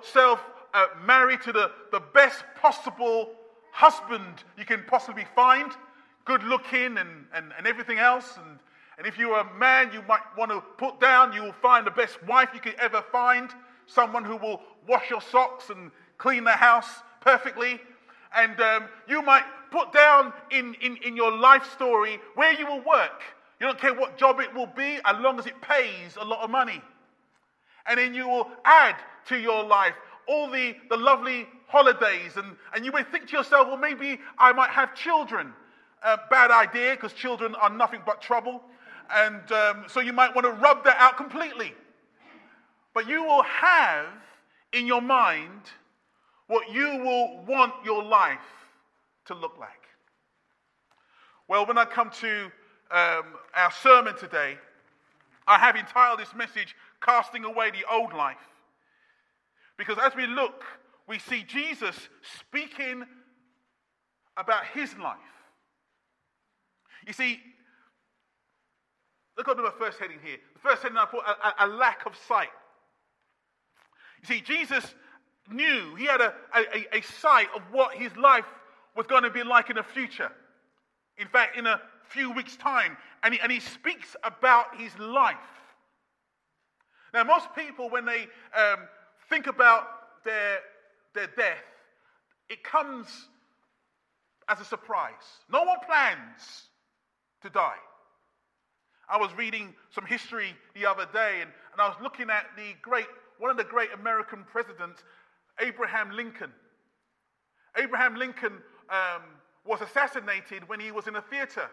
yourself 0.00 0.40
uh, 0.72 0.86
married 1.04 1.42
to 1.42 1.52
the, 1.52 1.70
the 1.92 2.00
best 2.14 2.44
possible 2.60 3.30
husband 3.72 4.44
you 4.58 4.64
can 4.64 4.82
possibly 4.86 5.26
find, 5.34 5.72
good 6.24 6.42
looking 6.44 6.98
and, 6.98 7.26
and, 7.34 7.52
and 7.56 7.66
everything 7.66 7.98
else. 7.98 8.36
And, 8.36 8.58
and 8.98 9.06
if 9.06 9.18
you're 9.18 9.38
a 9.38 9.54
man, 9.54 9.90
you 9.92 10.02
might 10.08 10.22
want 10.36 10.50
to 10.50 10.60
put 10.78 11.00
down, 11.00 11.32
you 11.32 11.42
will 11.42 11.52
find 11.52 11.86
the 11.86 11.90
best 11.90 12.22
wife 12.24 12.50
you 12.54 12.60
could 12.60 12.76
ever 12.80 13.02
find, 13.12 13.50
someone 13.86 14.24
who 14.24 14.36
will 14.36 14.60
wash 14.86 15.10
your 15.10 15.20
socks 15.20 15.70
and 15.70 15.90
clean 16.18 16.44
the 16.44 16.52
house 16.52 16.88
perfectly. 17.20 17.80
And 18.34 18.60
um, 18.60 18.84
you 19.08 19.22
might 19.22 19.44
put 19.70 19.92
down 19.92 20.32
in, 20.50 20.74
in, 20.80 20.96
in 20.98 21.16
your 21.16 21.36
life 21.36 21.70
story 21.72 22.18
where 22.34 22.52
you 22.52 22.66
will 22.66 22.82
work. 22.82 23.22
You 23.60 23.66
don't 23.66 23.78
care 23.78 23.94
what 23.94 24.16
job 24.16 24.40
it 24.40 24.54
will 24.54 24.66
be, 24.66 24.98
as 25.04 25.20
long 25.20 25.38
as 25.38 25.46
it 25.46 25.60
pays 25.60 26.16
a 26.18 26.24
lot 26.24 26.40
of 26.40 26.50
money. 26.50 26.80
And 27.86 27.98
then 27.98 28.14
you 28.14 28.28
will 28.28 28.48
add 28.64 28.96
to 29.28 29.38
your 29.38 29.64
life 29.64 29.94
all 30.28 30.50
the, 30.50 30.76
the 30.88 30.96
lovely 30.96 31.46
holidays. 31.66 32.36
And, 32.36 32.56
and 32.74 32.84
you 32.84 32.92
may 32.92 33.02
think 33.02 33.28
to 33.28 33.36
yourself, 33.36 33.68
well, 33.68 33.76
maybe 33.76 34.18
I 34.38 34.52
might 34.52 34.70
have 34.70 34.94
children. 34.94 35.52
Uh, 36.02 36.16
bad 36.30 36.50
idea, 36.50 36.92
because 36.92 37.12
children 37.12 37.54
are 37.56 37.70
nothing 37.70 38.00
but 38.06 38.22
trouble. 38.22 38.62
And 39.12 39.52
um, 39.52 39.84
so 39.88 40.00
you 40.00 40.12
might 40.12 40.34
want 40.34 40.46
to 40.46 40.52
rub 40.52 40.84
that 40.84 40.96
out 40.98 41.16
completely. 41.16 41.74
But 42.94 43.08
you 43.08 43.24
will 43.24 43.42
have 43.42 44.06
in 44.72 44.86
your 44.86 45.02
mind 45.02 45.60
what 46.46 46.72
you 46.72 46.98
will 46.98 47.44
want 47.46 47.74
your 47.84 48.02
life 48.02 48.38
to 49.26 49.34
look 49.34 49.58
like. 49.58 49.70
Well, 51.48 51.66
when 51.66 51.78
I 51.78 51.84
come 51.84 52.10
to 52.20 52.44
um, 52.90 53.24
our 53.54 53.72
sermon 53.82 54.16
today, 54.16 54.56
I 55.46 55.58
have 55.58 55.76
entitled 55.76 56.20
this 56.20 56.34
message, 56.34 56.74
Casting 57.04 57.44
Away 57.44 57.70
the 57.70 57.84
Old 57.90 58.12
Life. 58.12 58.36
Because 59.78 59.96
as 59.98 60.14
we 60.14 60.26
look, 60.26 60.64
we 61.08 61.18
see 61.18 61.42
Jesus 61.42 61.96
speaking 62.38 63.04
about 64.36 64.66
his 64.66 64.96
life. 64.98 65.18
You 67.06 67.12
see, 67.12 67.40
look 69.36 69.48
at 69.48 69.56
the 69.56 69.72
first 69.78 69.98
heading 69.98 70.18
here. 70.22 70.36
The 70.54 70.60
first 70.60 70.82
heading 70.82 70.98
I 70.98 71.06
put 71.06 71.24
a, 71.24 71.64
a, 71.64 71.66
lack 71.66 72.06
of 72.06 72.12
sight. 72.28 72.50
You 74.22 74.28
see, 74.28 74.40
Jesus 74.42 74.94
knew, 75.50 75.94
he 75.96 76.04
had 76.04 76.20
a, 76.20 76.34
a, 76.54 76.98
a 76.98 77.00
sight 77.00 77.48
of 77.56 77.62
what 77.72 77.94
his 77.94 78.14
life 78.16 78.44
was 78.94 79.06
going 79.06 79.22
to 79.22 79.30
be 79.30 79.42
like 79.42 79.70
in 79.70 79.76
the 79.76 79.82
future. 79.82 80.30
In 81.16 81.26
fact, 81.26 81.56
in 81.56 81.66
a 81.66 81.80
few 82.08 82.30
weeks' 82.30 82.56
time. 82.56 82.96
And 83.22 83.34
he, 83.34 83.40
and 83.40 83.50
he 83.50 83.60
speaks 83.60 84.16
about 84.24 84.76
his 84.76 84.96
life. 84.98 85.36
Now, 87.12 87.24
most 87.24 87.48
people, 87.54 87.90
when 87.90 88.04
they 88.04 88.26
um, 88.56 88.80
think 89.28 89.46
about 89.46 89.84
their, 90.24 90.58
their 91.14 91.28
death, 91.36 91.64
it 92.48 92.62
comes 92.62 93.08
as 94.48 94.60
a 94.60 94.64
surprise. 94.64 95.12
No 95.50 95.62
one 95.62 95.78
plans 95.86 96.64
to 97.42 97.50
die. 97.50 97.78
I 99.08 99.16
was 99.16 99.30
reading 99.36 99.74
some 99.92 100.06
history 100.06 100.54
the 100.74 100.86
other 100.86 101.06
day, 101.12 101.38
and, 101.40 101.50
and 101.72 101.80
I 101.80 101.88
was 101.88 101.96
looking 102.02 102.30
at 102.30 102.46
the 102.56 102.74
great, 102.80 103.06
one 103.38 103.50
of 103.50 103.56
the 103.56 103.64
great 103.64 103.90
American 103.92 104.44
presidents, 104.50 105.02
Abraham 105.60 106.12
Lincoln. 106.12 106.52
Abraham 107.76 108.16
Lincoln 108.16 108.52
um, 108.88 109.22
was 109.64 109.80
assassinated 109.80 110.68
when 110.68 110.80
he 110.80 110.92
was 110.92 111.06
in 111.06 111.16
a 111.16 111.22
theater. 111.22 111.68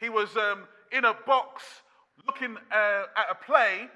He 0.00 0.08
was 0.08 0.36
um, 0.36 0.64
in 0.92 1.04
a 1.04 1.14
box 1.26 1.62
looking 2.26 2.56
uh, 2.70 3.04
at 3.16 3.26
a 3.30 3.34
play, 3.34 3.88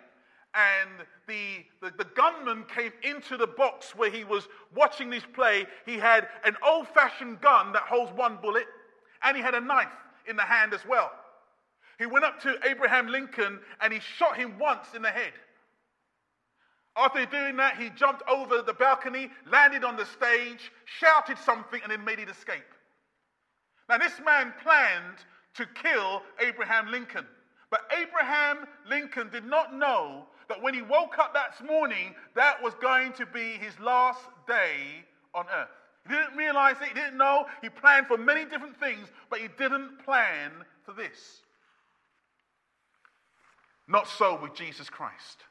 and 0.55 1.07
the, 1.29 1.65
the, 1.81 1.93
the, 1.97 2.11
gunman 2.17 2.65
came 2.75 2.93
into 3.03 3.37
the 3.37 3.47
box 3.47 3.95
where 3.95 4.11
he 4.11 4.25
was 4.25 4.49
watching 4.75 5.09
this 5.09 5.23
play. 5.33 5.67
He 5.87 5.97
had 5.97 6.29
an 6.45 6.57
old 6.67 6.89
fashioned 6.89 7.41
gun 7.41 7.73
that 7.73 7.83
holds 7.83 8.13
one 8.13 8.39
bullet, 8.43 8.67
and 9.23 9.37
he 9.37 9.43
had 9.43 9.55
a 9.55 9.61
knife 9.61 9.89
in 10.29 10.37
the 10.37 10.43
hand 10.43 10.75
as 10.75 10.85
well. 10.89 11.11
He 11.99 12.07
went 12.07 12.25
up 12.25 12.41
to 12.41 12.59
Abraham 12.65 13.09
Lincoln 13.09 13.61
and 13.83 13.93
he 13.93 14.01
shot 14.01 14.37
him 14.37 14.59
once 14.59 14.95
in 14.95 15.03
the 15.03 15.11
head. 15.11 15.33
After 16.97 17.25
doing 17.27 17.57
that, 17.59 17.77
he 17.77 17.91
jumped 17.91 18.23
over 18.29 18.63
the 18.63 18.73
balcony, 18.73 19.31
landed 19.47 19.85
on 19.85 19.97
the 19.97 20.07
stage, 20.07 20.73
shouted 20.85 21.39
something, 21.39 21.81
and 21.83 21.93
then 21.93 22.05
made 22.05 22.19
it 22.19 22.29
escape. 22.29 22.65
Now, 23.89 23.99
this 23.99 24.21
man 24.25 24.55
planned 24.63 25.19
to 25.55 25.67
kill 25.67 26.23
Abraham 26.41 26.91
Lincoln. 26.91 27.27
But 27.71 27.83
Abraham 27.97 28.67
Lincoln 28.89 29.29
did 29.31 29.45
not 29.45 29.75
know 29.75 30.27
that 30.51 30.61
when 30.61 30.75
he 30.75 30.83
woke 30.83 31.17
up 31.19 31.33
that 31.33 31.65
morning, 31.65 32.13
that 32.35 32.61
was 32.61 32.75
going 32.83 33.13
to 33.13 33.25
be 33.25 33.53
his 33.53 33.79
last 33.79 34.21
day 34.49 35.05
on 35.33 35.47
earth. 35.55 35.69
He 36.09 36.13
didn't 36.13 36.37
realize 36.37 36.75
it, 36.83 36.89
he 36.89 36.95
didn't 36.95 37.17
know. 37.17 37.47
He 37.63 37.69
planned 37.69 38.09
for 38.09 38.19
many 38.19 38.45
different 38.45 38.79
things, 38.81 39.07
but 39.31 39.39
he 39.39 39.47
didn't 39.57 40.05
plan 40.05 40.51
for 40.85 40.93
this. 40.93 41.43
Not 43.87 44.09
so 44.09 44.41
with 44.43 44.55
Jesus 44.55 44.91
Christ. 44.91 45.45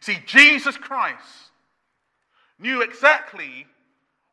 See, 0.00 0.18
Jesus 0.26 0.76
Christ 0.76 1.52
knew 2.58 2.82
exactly 2.82 3.66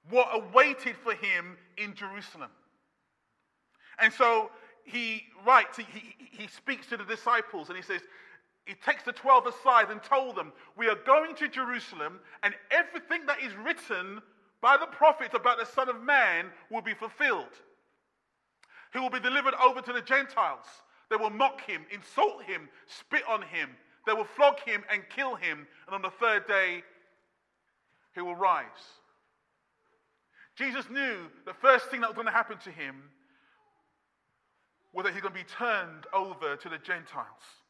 what 0.10 0.28
awaited 0.34 0.96
for 1.04 1.14
him 1.14 1.56
in 1.78 1.94
Jerusalem. 1.94 2.50
And 4.00 4.12
so 4.12 4.50
he 4.86 5.22
writes, 5.46 5.78
he, 5.78 5.86
he, 5.94 6.16
he 6.32 6.48
speaks 6.48 6.88
to 6.88 6.98
the 6.98 7.06
disciples 7.06 7.70
and 7.70 7.78
he 7.78 7.84
says, 7.84 8.02
he 8.66 8.76
takes 8.76 9.04
the 9.04 9.12
12 9.12 9.48
aside 9.48 9.90
and 9.90 10.02
told 10.04 10.36
them, 10.36 10.54
We 10.78 10.88
are 10.88 10.98
going 11.06 11.36
to 11.36 11.48
Jerusalem, 11.48 12.20
and 12.44 12.54
everything 12.70 13.26
that 13.26 13.42
is 13.42 13.54
written 13.56 14.22
by 14.62 14.78
the 14.78 14.86
prophets 14.86 15.34
about 15.34 15.58
the 15.58 15.66
Son 15.66 15.90
of 15.90 16.02
Man 16.02 16.46
will 16.70 16.82
be 16.82 16.94
fulfilled. 16.94 17.50
He 18.94 19.00
will 19.00 19.10
be 19.10 19.20
delivered 19.20 19.56
over 19.56 19.82
to 19.82 19.94
the 19.94 20.02
Gentiles. 20.02 20.66
They 21.10 21.16
will 21.16 21.30
mock 21.30 21.62
him, 21.62 21.86
insult 21.92 22.44
him, 22.44 22.70
spit 22.88 23.24
on 23.28 23.42
him. 23.42 23.70
They 24.06 24.14
will 24.14 24.26
flog 24.26 24.60
him 24.66 24.84
and 24.92 25.02
kill 25.14 25.36
him. 25.36 25.68
And 25.88 25.96
on 25.96 26.02
the 26.02 26.10
third 26.10 26.48
day, 26.48 26.84
he 28.14 28.22
will 28.22 28.36
rise. 28.36 28.66
Jesus 30.56 30.90
knew 30.90 31.18
the 31.46 31.54
first 31.54 31.88
thing 31.88 32.02
that 32.02 32.10
was 32.10 32.16
going 32.16 32.28
to 32.28 32.34
happen 32.34 32.58
to 32.60 32.72
him 32.72 32.96
was 34.94 35.06
that 35.06 35.14
he's 35.14 35.22
going 35.22 35.34
to 35.34 35.40
be 35.40 35.50
turned 35.58 36.06
over 36.14 36.56
to 36.58 36.70
the 36.70 36.78
Gentiles. 36.78 37.61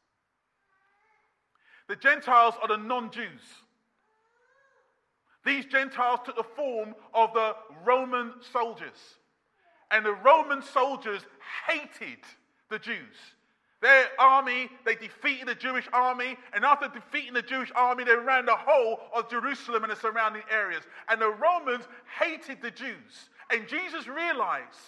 The 1.92 1.96
Gentiles 1.96 2.54
are 2.62 2.68
the 2.68 2.78
non 2.78 3.10
Jews. 3.10 3.42
These 5.44 5.66
Gentiles 5.66 6.20
took 6.24 6.36
the 6.36 6.42
form 6.56 6.94
of 7.12 7.34
the 7.34 7.54
Roman 7.84 8.32
soldiers. 8.50 8.96
And 9.90 10.02
the 10.02 10.14
Roman 10.14 10.62
soldiers 10.62 11.20
hated 11.68 12.20
the 12.70 12.78
Jews. 12.78 12.96
Their 13.82 14.06
army, 14.18 14.70
they 14.86 14.94
defeated 14.94 15.48
the 15.48 15.54
Jewish 15.54 15.86
army, 15.92 16.38
and 16.54 16.64
after 16.64 16.88
defeating 16.88 17.34
the 17.34 17.42
Jewish 17.42 17.70
army, 17.76 18.04
they 18.04 18.16
ran 18.16 18.46
the 18.46 18.56
whole 18.56 19.00
of 19.14 19.28
Jerusalem 19.28 19.84
and 19.84 19.92
the 19.92 19.96
surrounding 19.96 20.44
areas. 20.50 20.84
And 21.10 21.20
the 21.20 21.28
Romans 21.28 21.84
hated 22.18 22.62
the 22.62 22.70
Jews. 22.70 23.28
And 23.50 23.68
Jesus 23.68 24.08
realized 24.08 24.80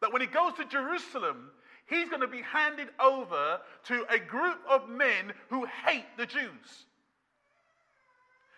that 0.00 0.12
when 0.12 0.22
he 0.22 0.28
goes 0.28 0.52
to 0.52 0.64
Jerusalem, 0.66 1.50
he's 1.88 2.08
going 2.08 2.20
to 2.20 2.28
be 2.28 2.42
handed 2.42 2.88
over 3.00 3.60
to 3.84 4.06
a 4.10 4.18
group 4.18 4.58
of 4.68 4.88
men 4.88 5.32
who 5.48 5.66
hate 5.86 6.06
the 6.16 6.26
Jews. 6.26 6.86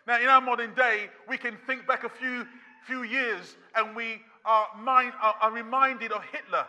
Now, 0.07 0.21
in 0.21 0.29
our 0.29 0.41
modern 0.41 0.75
day, 0.75 1.09
we 1.29 1.39
can 1.39 1.57
think 1.67 1.87
back 1.87 2.05
a 2.05 2.09
few, 2.09 2.47
few 2.87 3.03
years 3.03 3.57
and 3.77 3.95
we 3.95 4.21
are, 4.45 4.67
mind, 4.79 5.13
are, 5.23 5.35
are 5.41 5.53
reminded 5.53 6.13
of 6.13 6.23
Hitler. 6.33 6.67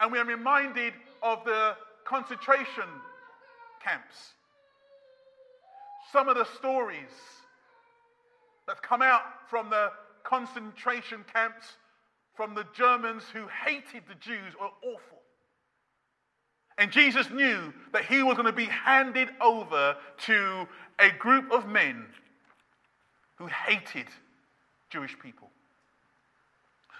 And 0.00 0.12
we 0.12 0.18
are 0.18 0.24
reminded 0.24 0.92
of 1.22 1.44
the 1.44 1.76
concentration 2.04 2.84
camps. 3.82 4.34
Some 6.12 6.28
of 6.28 6.36
the 6.36 6.46
stories 6.58 7.10
that 8.66 8.82
come 8.82 9.00
out 9.00 9.22
from 9.48 9.70
the 9.70 9.92
concentration 10.24 11.24
camps 11.32 11.76
from 12.36 12.54
the 12.54 12.66
Germans 12.74 13.24
who 13.32 13.46
hated 13.64 14.02
the 14.08 14.14
Jews 14.20 14.54
were 14.60 14.68
awful. 14.82 15.22
And 16.78 16.92
Jesus 16.92 17.30
knew 17.30 17.72
that 17.92 18.04
he 18.04 18.22
was 18.22 18.34
going 18.34 18.46
to 18.46 18.52
be 18.52 18.66
handed 18.66 19.30
over 19.40 19.96
to 20.26 20.68
a 20.98 21.10
group 21.10 21.50
of 21.50 21.66
men 21.66 22.06
who 23.36 23.46
hated 23.46 24.06
Jewish 24.90 25.18
people. 25.18 25.48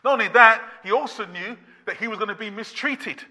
Not 0.03 0.15
only 0.15 0.29
that, 0.29 0.63
he 0.83 0.93
also 0.93 1.27
knew 1.27 1.57
that 1.87 1.99
he 1.99 2.09
was 2.09 2.19
going 2.19 2.29
to 2.29 2.35
be 2.35 2.51
mistreated. 2.51 3.23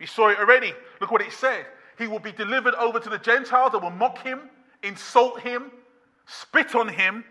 We 0.00 0.06
saw 0.06 0.28
it 0.30 0.38
already. 0.38 0.72
Look 1.00 1.12
what 1.12 1.22
it 1.22 1.32
said. 1.32 1.66
He 1.96 2.06
will 2.06 2.18
be 2.18 2.32
delivered 2.32 2.74
over 2.74 2.98
to 2.98 3.08
the 3.08 3.18
Gentiles 3.18 3.72
that 3.72 3.82
will 3.82 3.90
mock 3.90 4.18
him, 4.18 4.50
insult 4.82 5.40
him, 5.40 5.70
spit 6.26 6.74
on 6.74 6.88
him, 6.88 7.24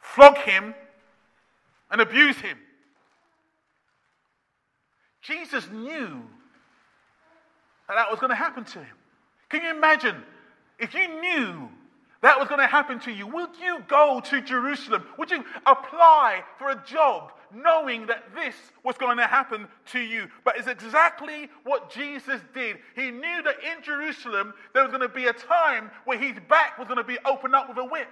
flog 0.00 0.36
him, 0.38 0.74
and 1.90 2.00
abuse 2.00 2.36
him. 2.36 2.58
Jesus 5.22 5.68
knew 5.70 6.22
that 7.88 7.94
that 7.94 8.10
was 8.10 8.20
going 8.20 8.30
to 8.30 8.36
happen 8.36 8.64
to 8.64 8.78
him. 8.78 8.96
Can 9.48 9.62
you 9.62 9.70
imagine 9.70 10.16
if 10.78 10.94
you 10.94 11.08
knew 11.20 11.68
that 12.22 12.38
was 12.38 12.48
going 12.48 12.60
to 12.60 12.66
happen 12.66 12.98
to 13.00 13.12
you, 13.12 13.26
would 13.26 13.50
you 13.62 13.80
go 13.88 14.20
to 14.24 14.40
Jerusalem? 14.40 15.04
Would 15.18 15.30
you 15.30 15.44
apply 15.66 16.42
for 16.58 16.70
a 16.70 16.82
job 16.86 17.32
knowing 17.54 18.06
that 18.06 18.24
this 18.34 18.54
was 18.82 18.96
going 18.98 19.18
to 19.18 19.26
happen 19.26 19.68
to 19.92 20.00
you? 20.00 20.28
But 20.44 20.58
it's 20.58 20.68
exactly 20.68 21.48
what 21.64 21.90
Jesus 21.90 22.40
did. 22.54 22.78
He 22.94 23.10
knew 23.10 23.42
that 23.42 23.56
in 23.62 23.82
Jerusalem 23.82 24.54
there 24.74 24.82
was 24.82 24.90
going 24.90 25.02
to 25.02 25.08
be 25.08 25.26
a 25.26 25.32
time 25.32 25.90
where 26.04 26.18
his 26.18 26.36
back 26.48 26.78
was 26.78 26.88
going 26.88 26.98
to 26.98 27.04
be 27.04 27.18
opened 27.24 27.54
up 27.54 27.68
with 27.68 27.78
a 27.78 27.84
whip. 27.84 28.08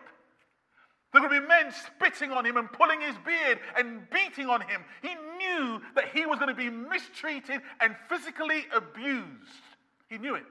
There 1.14 1.22
were 1.22 1.28
going 1.28 1.42
to 1.42 1.46
be 1.46 1.48
men 1.48 1.72
spitting 1.72 2.32
on 2.32 2.44
him 2.44 2.56
and 2.56 2.70
pulling 2.72 3.00
his 3.00 3.14
beard 3.24 3.60
and 3.78 4.00
beating 4.10 4.48
on 4.48 4.60
him. 4.62 4.82
He 5.00 5.14
knew 5.38 5.80
that 5.94 6.08
he 6.12 6.26
was 6.26 6.40
going 6.40 6.48
to 6.48 6.56
be 6.56 6.68
mistreated 6.68 7.60
and 7.78 7.94
physically 8.08 8.64
abused. 8.74 9.62
He 10.08 10.18
knew 10.18 10.34
it. 10.34 10.42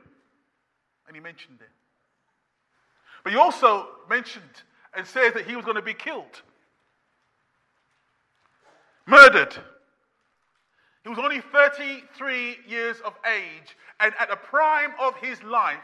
And 1.06 1.18
he 1.18 1.22
mentioned 1.22 1.58
it. 1.60 1.68
But 3.26 3.34
he 3.34 3.38
also 3.38 3.90
mentioned 4.10 4.64
and 4.96 5.06
says 5.06 5.34
that 5.34 5.46
he 5.46 5.58
was 5.58 5.66
going 5.66 5.76
to 5.76 5.82
be 5.82 5.94
killed, 5.94 6.42
murdered. 9.06 9.54
He 11.04 11.10
was 11.10 11.20
only 11.20 11.42
33 11.42 12.60
years 12.66 13.02
of 13.04 13.14
age, 13.30 13.76
and 14.00 14.14
at 14.18 14.30
the 14.30 14.38
prime 14.38 14.94
of 14.98 15.18
his 15.18 15.44
life, 15.44 15.80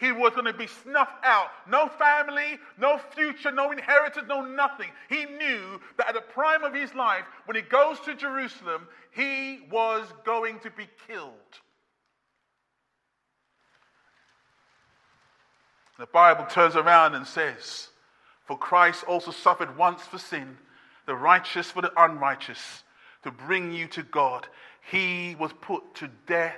he 0.00 0.12
was 0.12 0.32
going 0.32 0.46
to 0.46 0.54
be 0.54 0.66
snuffed 0.66 1.22
out. 1.24 1.48
No 1.68 1.88
family, 1.88 2.58
no 2.78 2.98
future, 3.14 3.52
no 3.52 3.70
inheritance, 3.70 4.26
no 4.26 4.40
nothing. 4.40 4.88
He 5.10 5.26
knew 5.26 5.78
that 5.98 6.08
at 6.08 6.14
the 6.14 6.22
prime 6.22 6.64
of 6.64 6.72
his 6.72 6.94
life, 6.94 7.24
when 7.44 7.54
he 7.54 7.62
goes 7.62 8.00
to 8.00 8.14
Jerusalem, 8.14 8.88
he 9.12 9.60
was 9.70 10.06
going 10.24 10.58
to 10.60 10.70
be 10.70 10.88
killed. 11.06 11.34
The 15.98 16.06
Bible 16.06 16.46
turns 16.46 16.76
around 16.76 17.14
and 17.14 17.26
says, 17.26 17.88
For 18.46 18.56
Christ 18.56 19.04
also 19.04 19.32
suffered 19.32 19.76
once 19.76 20.00
for 20.02 20.18
sin, 20.18 20.56
the 21.04 21.14
righteous 21.14 21.70
for 21.70 21.82
the 21.82 21.92
unrighteous, 22.02 22.84
to 23.24 23.30
bring 23.30 23.70
you 23.70 23.86
to 23.88 24.02
God. 24.02 24.46
He 24.90 25.36
was 25.38 25.52
put 25.60 25.94
to 25.96 26.08
death 26.26 26.56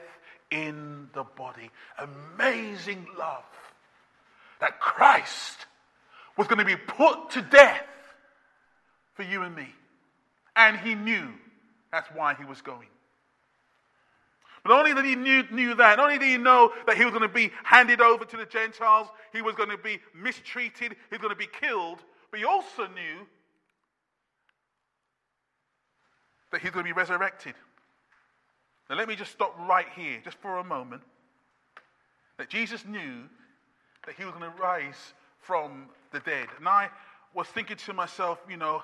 in 0.52 1.08
the 1.14 1.24
body. 1.24 1.70
Amazing 1.98 3.06
love 3.18 3.44
that 4.60 4.78
Christ 4.78 5.66
was 6.36 6.46
going 6.46 6.58
to 6.58 6.64
be 6.64 6.76
put 6.76 7.30
to 7.30 7.42
death 7.42 7.82
for 9.14 9.22
you 9.22 9.42
and 9.42 9.56
me. 9.56 9.68
And 10.54 10.76
he 10.78 10.94
knew 10.94 11.28
that's 11.90 12.08
why 12.14 12.34
he 12.34 12.44
was 12.44 12.60
going. 12.60 12.86
But 14.62 14.72
only 14.72 14.92
that 14.92 15.04
he 15.04 15.16
knew, 15.16 15.42
knew 15.50 15.74
that, 15.74 15.96
not 15.96 16.04
only 16.04 16.18
did 16.18 16.28
he 16.28 16.36
know 16.36 16.72
that 16.86 16.96
he 16.96 17.04
was 17.04 17.12
going 17.12 17.28
to 17.28 17.34
be 17.34 17.50
handed 17.64 18.00
over 18.00 18.24
to 18.24 18.36
the 18.36 18.46
Gentiles, 18.46 19.08
he 19.32 19.42
was 19.42 19.56
going 19.56 19.70
to 19.70 19.78
be 19.78 19.98
mistreated, 20.14 20.92
he 20.92 21.08
was 21.10 21.18
going 21.18 21.30
to 21.30 21.36
be 21.36 21.48
killed, 21.48 21.98
but 22.30 22.38
he 22.38 22.44
also 22.44 22.86
knew 22.86 23.26
that 26.52 26.60
he's 26.60 26.70
going 26.70 26.84
to 26.84 26.88
be 26.88 26.96
resurrected. 26.96 27.54
Now, 28.92 28.98
let 28.98 29.08
me 29.08 29.16
just 29.16 29.32
stop 29.32 29.58
right 29.66 29.86
here, 29.96 30.20
just 30.22 30.36
for 30.42 30.58
a 30.58 30.64
moment. 30.64 31.00
That 32.36 32.50
Jesus 32.50 32.84
knew 32.84 33.22
that 34.04 34.16
he 34.18 34.26
was 34.26 34.34
going 34.34 34.52
to 34.52 34.62
rise 34.62 35.14
from 35.40 35.86
the 36.12 36.20
dead. 36.20 36.48
And 36.58 36.68
I 36.68 36.90
was 37.32 37.46
thinking 37.46 37.78
to 37.78 37.94
myself, 37.94 38.38
you 38.50 38.58
know, 38.58 38.82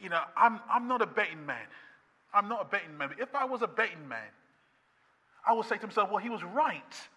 you 0.00 0.08
know, 0.08 0.20
I'm, 0.36 0.58
I'm 0.68 0.88
not 0.88 1.02
a 1.02 1.06
betting 1.06 1.46
man. 1.46 1.68
I'm 2.34 2.48
not 2.48 2.62
a 2.62 2.64
betting 2.64 2.98
man. 2.98 3.10
But 3.10 3.20
if 3.20 3.32
I 3.32 3.44
was 3.44 3.62
a 3.62 3.68
betting 3.68 4.08
man, 4.08 4.26
I 5.46 5.52
would 5.52 5.66
say 5.66 5.76
to 5.76 5.86
myself, 5.86 6.10
well, 6.10 6.18
he 6.18 6.28
was 6.28 6.42
right 6.42 7.08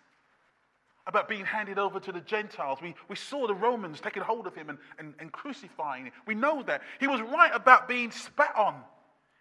about 1.07 1.27
being 1.27 1.43
handed 1.43 1.79
over 1.79 1.99
to 2.01 2.11
the 2.11 2.21
Gentiles. 2.21 2.83
We, 2.83 2.93
we 3.09 3.15
saw 3.15 3.47
the 3.47 3.55
Romans 3.55 3.99
taking 3.99 4.21
hold 4.21 4.45
of 4.45 4.53
him 4.53 4.69
and, 4.69 4.77
and, 4.99 5.15
and 5.17 5.31
crucifying 5.31 6.05
him. 6.05 6.13
We 6.27 6.35
know 6.35 6.61
that. 6.61 6.83
He 6.99 7.07
was 7.07 7.19
right 7.21 7.51
about 7.51 7.87
being 7.87 8.11
spat 8.11 8.53
on 8.55 8.75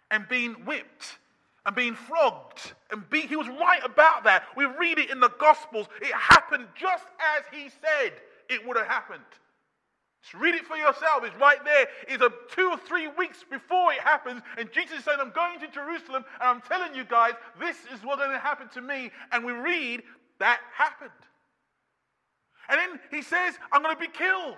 and 0.09 0.27
being 0.27 0.53
whipped 0.65 1.19
and 1.65 1.75
being 1.75 1.95
flogged 1.95 2.73
and 2.91 3.09
beat. 3.09 3.25
He 3.25 3.35
was 3.35 3.47
right 3.47 3.81
about 3.83 4.23
that. 4.25 4.43
We 4.55 4.65
read 4.65 4.97
it 4.99 5.09
in 5.09 5.19
the 5.19 5.29
Gospels. 5.39 5.87
It 6.01 6.13
happened 6.13 6.67
just 6.75 7.05
as 7.37 7.43
he 7.51 7.69
said 7.69 8.13
it 8.49 8.65
would 8.67 8.77
have 8.77 8.87
happened. 8.87 9.23
Just 10.21 10.35
read 10.35 10.55
it 10.55 10.65
for 10.65 10.77
yourself. 10.77 11.23
It's 11.23 11.35
right 11.35 11.63
there. 11.65 11.87
It's 12.07 12.23
a 12.23 12.31
two 12.55 12.69
or 12.69 12.77
three 12.77 13.07
weeks 13.07 13.43
before 13.49 13.91
it 13.91 13.99
happens. 13.99 14.41
And 14.57 14.71
Jesus 14.71 14.99
is 14.99 15.03
saying, 15.03 15.17
I'm 15.19 15.31
going 15.31 15.59
to 15.59 15.67
Jerusalem 15.67 16.23
and 16.39 16.49
I'm 16.49 16.61
telling 16.61 16.95
you 16.95 17.03
guys, 17.03 17.33
this 17.59 17.75
is 17.93 18.03
what's 18.03 18.21
going 18.21 18.31
to 18.31 18.39
happen 18.39 18.69
to 18.69 18.81
me. 18.81 19.11
And 19.31 19.43
we 19.43 19.51
read 19.51 20.03
that 20.39 20.59
happened. 20.73 21.11
And 22.69 22.79
then 22.79 22.99
he 23.11 23.21
says, 23.21 23.55
I'm 23.71 23.81
going 23.81 23.95
to 23.95 23.99
be 23.99 24.07
killed. 24.07 24.55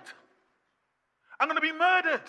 I'm 1.40 1.48
going 1.48 1.56
to 1.56 1.60
be 1.60 1.72
murdered. 1.72 2.22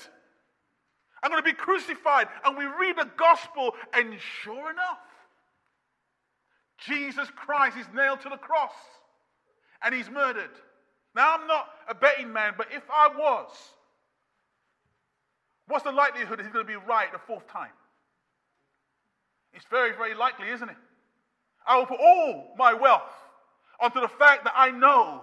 I'm 1.24 1.32
going 1.32 1.42
to 1.42 1.50
be 1.50 1.56
crucified. 1.56 2.28
And 2.46 2.58
we 2.58 2.66
read 2.66 2.98
the 2.98 3.10
gospel, 3.18 3.74
and 3.94 4.16
sure 4.44 4.72
enough, 4.72 5.00
Jesus 6.78 7.28
Christ 7.36 7.78
is 7.78 7.86
nailed 7.94 8.22
to 8.22 8.30
the 8.30 8.38
cross 8.38 8.74
and 9.84 9.94
he's 9.94 10.10
murdered. 10.10 10.52
Now, 11.16 11.36
I'm 11.36 11.48
not 11.48 11.68
a 11.90 11.96
betting 11.96 12.32
man, 12.32 12.54
but 12.58 12.68
if 12.72 12.84
I 12.92 13.08
was, 13.08 13.50
what's 15.68 15.84
the 15.84 15.92
likelihood 15.92 16.40
he's 16.40 16.52
going 16.52 16.66
to 16.66 16.72
be 16.72 16.78
right 16.78 17.12
the 17.12 17.20
fourth 17.20 17.48
time? 17.48 17.72
It's 19.54 19.66
very, 19.72 19.92
very 19.94 20.14
likely, 20.14 20.50
isn't 20.50 20.70
it? 20.70 20.76
I 21.68 21.78
will 21.78 21.88
put 21.88 22.00
all 22.00 22.54
my 22.58 22.74
wealth 22.74 23.02
onto 23.80 24.00
the 24.00 24.08
fact 24.08 24.44
that 24.44 24.54
I 24.56 24.70
know 24.70 25.22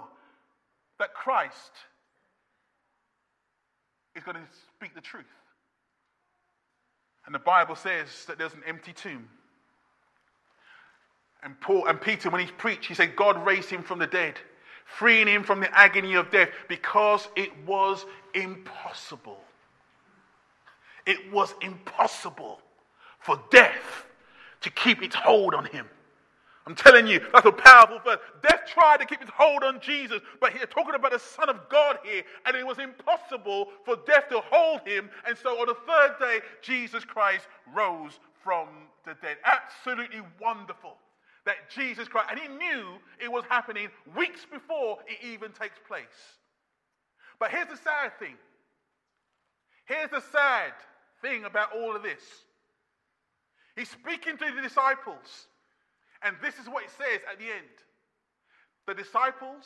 that 0.99 1.15
Christ 1.15 1.73
is 4.17 4.25
going 4.25 4.37
to 4.37 4.43
speak 4.77 4.95
the 4.95 5.01
truth. 5.01 5.25
And 7.27 7.35
the 7.35 7.39
Bible 7.39 7.77
says 7.77 8.25
that 8.27 8.39
there's 8.39 8.55
an 8.55 8.63
empty 8.67 8.93
tomb. 8.93 9.29
And 11.43 11.61
Paul 11.61 11.87
and 11.87 12.01
Peter, 12.01 12.31
when 12.31 12.41
he 12.41 12.51
preached, 12.53 12.87
he 12.87 12.95
said, 12.95 13.17
God 13.17 13.45
raised 13.47 13.71
him 13.71 13.83
from 13.83 13.99
the 13.99 14.07
dead 14.07 14.39
freeing 14.85 15.27
him 15.27 15.43
from 15.43 15.61
the 15.61 15.79
agony 15.79 16.15
of 16.15 16.31
death 16.31 16.51
because 16.69 17.29
it 17.37 17.51
was 17.67 18.05
impossible. 18.35 19.41
It 21.07 21.33
was 21.33 21.55
impossible 21.61 22.61
for 23.19 23.41
death 23.51 24.07
to 24.63 24.71
keep 24.71 25.03
its 25.03 25.15
hold 25.15 25.55
on 25.55 25.67
him. 25.67 25.87
I'm 26.67 26.75
telling 26.75 27.07
you, 27.07 27.21
that's 27.33 27.47
a 27.47 27.53
powerful 27.53 28.01
verse. 28.05 28.21
Death 28.43 28.63
tried 28.67 28.99
to 29.01 29.07
keep 29.07 29.21
its 29.21 29.31
hold 29.35 29.63
on 29.63 29.81
Jesus, 29.81 30.21
but 30.41 30.53
he's 30.53 30.63
talking 30.71 30.95
about 30.95 31.13
the 31.13 31.19
Son 31.19 31.51
of 31.51 31.69
God 31.69 31.99
here, 32.03 32.23
and 32.47 32.57
it 32.57 32.67
was 32.67 32.79
impossible 32.79 33.69
for 33.85 33.97
death 34.07 34.31
to 34.31 34.41
hold 34.41 34.81
him. 34.87 35.11
And 35.29 35.37
so 35.37 35.61
on 35.61 35.67
the 35.67 35.77
third 35.87 36.19
day, 36.19 36.41
Jesus 36.63 37.05
Christ 37.05 37.47
rose 37.75 38.19
from 38.43 38.69
the 39.05 39.15
dead. 39.21 39.37
Absolutely 39.45 40.23
wonderful 40.41 40.97
that 41.45 41.71
Jesus 41.75 42.09
Christ, 42.09 42.29
and 42.31 42.41
he 42.41 42.49
knew 42.49 42.95
it 43.23 43.31
was 43.31 43.45
happening 43.49 43.89
weeks 44.17 44.47
before 44.51 44.99
it 45.07 45.19
even 45.23 45.53
takes 45.53 45.79
place. 45.87 46.07
But 47.39 47.51
here's 47.51 47.69
the 47.69 47.77
sad 47.77 48.19
thing. 48.19 48.37
Here's 49.85 50.11
the 50.11 50.23
sad 50.33 50.73
thing 51.21 51.45
about 51.45 51.75
all 51.75 51.95
of 51.95 52.03
this. 52.03 52.23
He's 53.77 53.91
speaking 53.91 54.39
to 54.39 54.45
the 54.55 54.63
disciples, 54.63 55.49
and 56.25 56.37
this 56.43 56.55
is 56.59 56.67
what 56.67 56.85
it 56.85 56.91
says 56.91 57.21
at 57.31 57.39
the 57.39 57.45
end. 57.45 57.75
The 58.87 58.95
disciples 58.95 59.65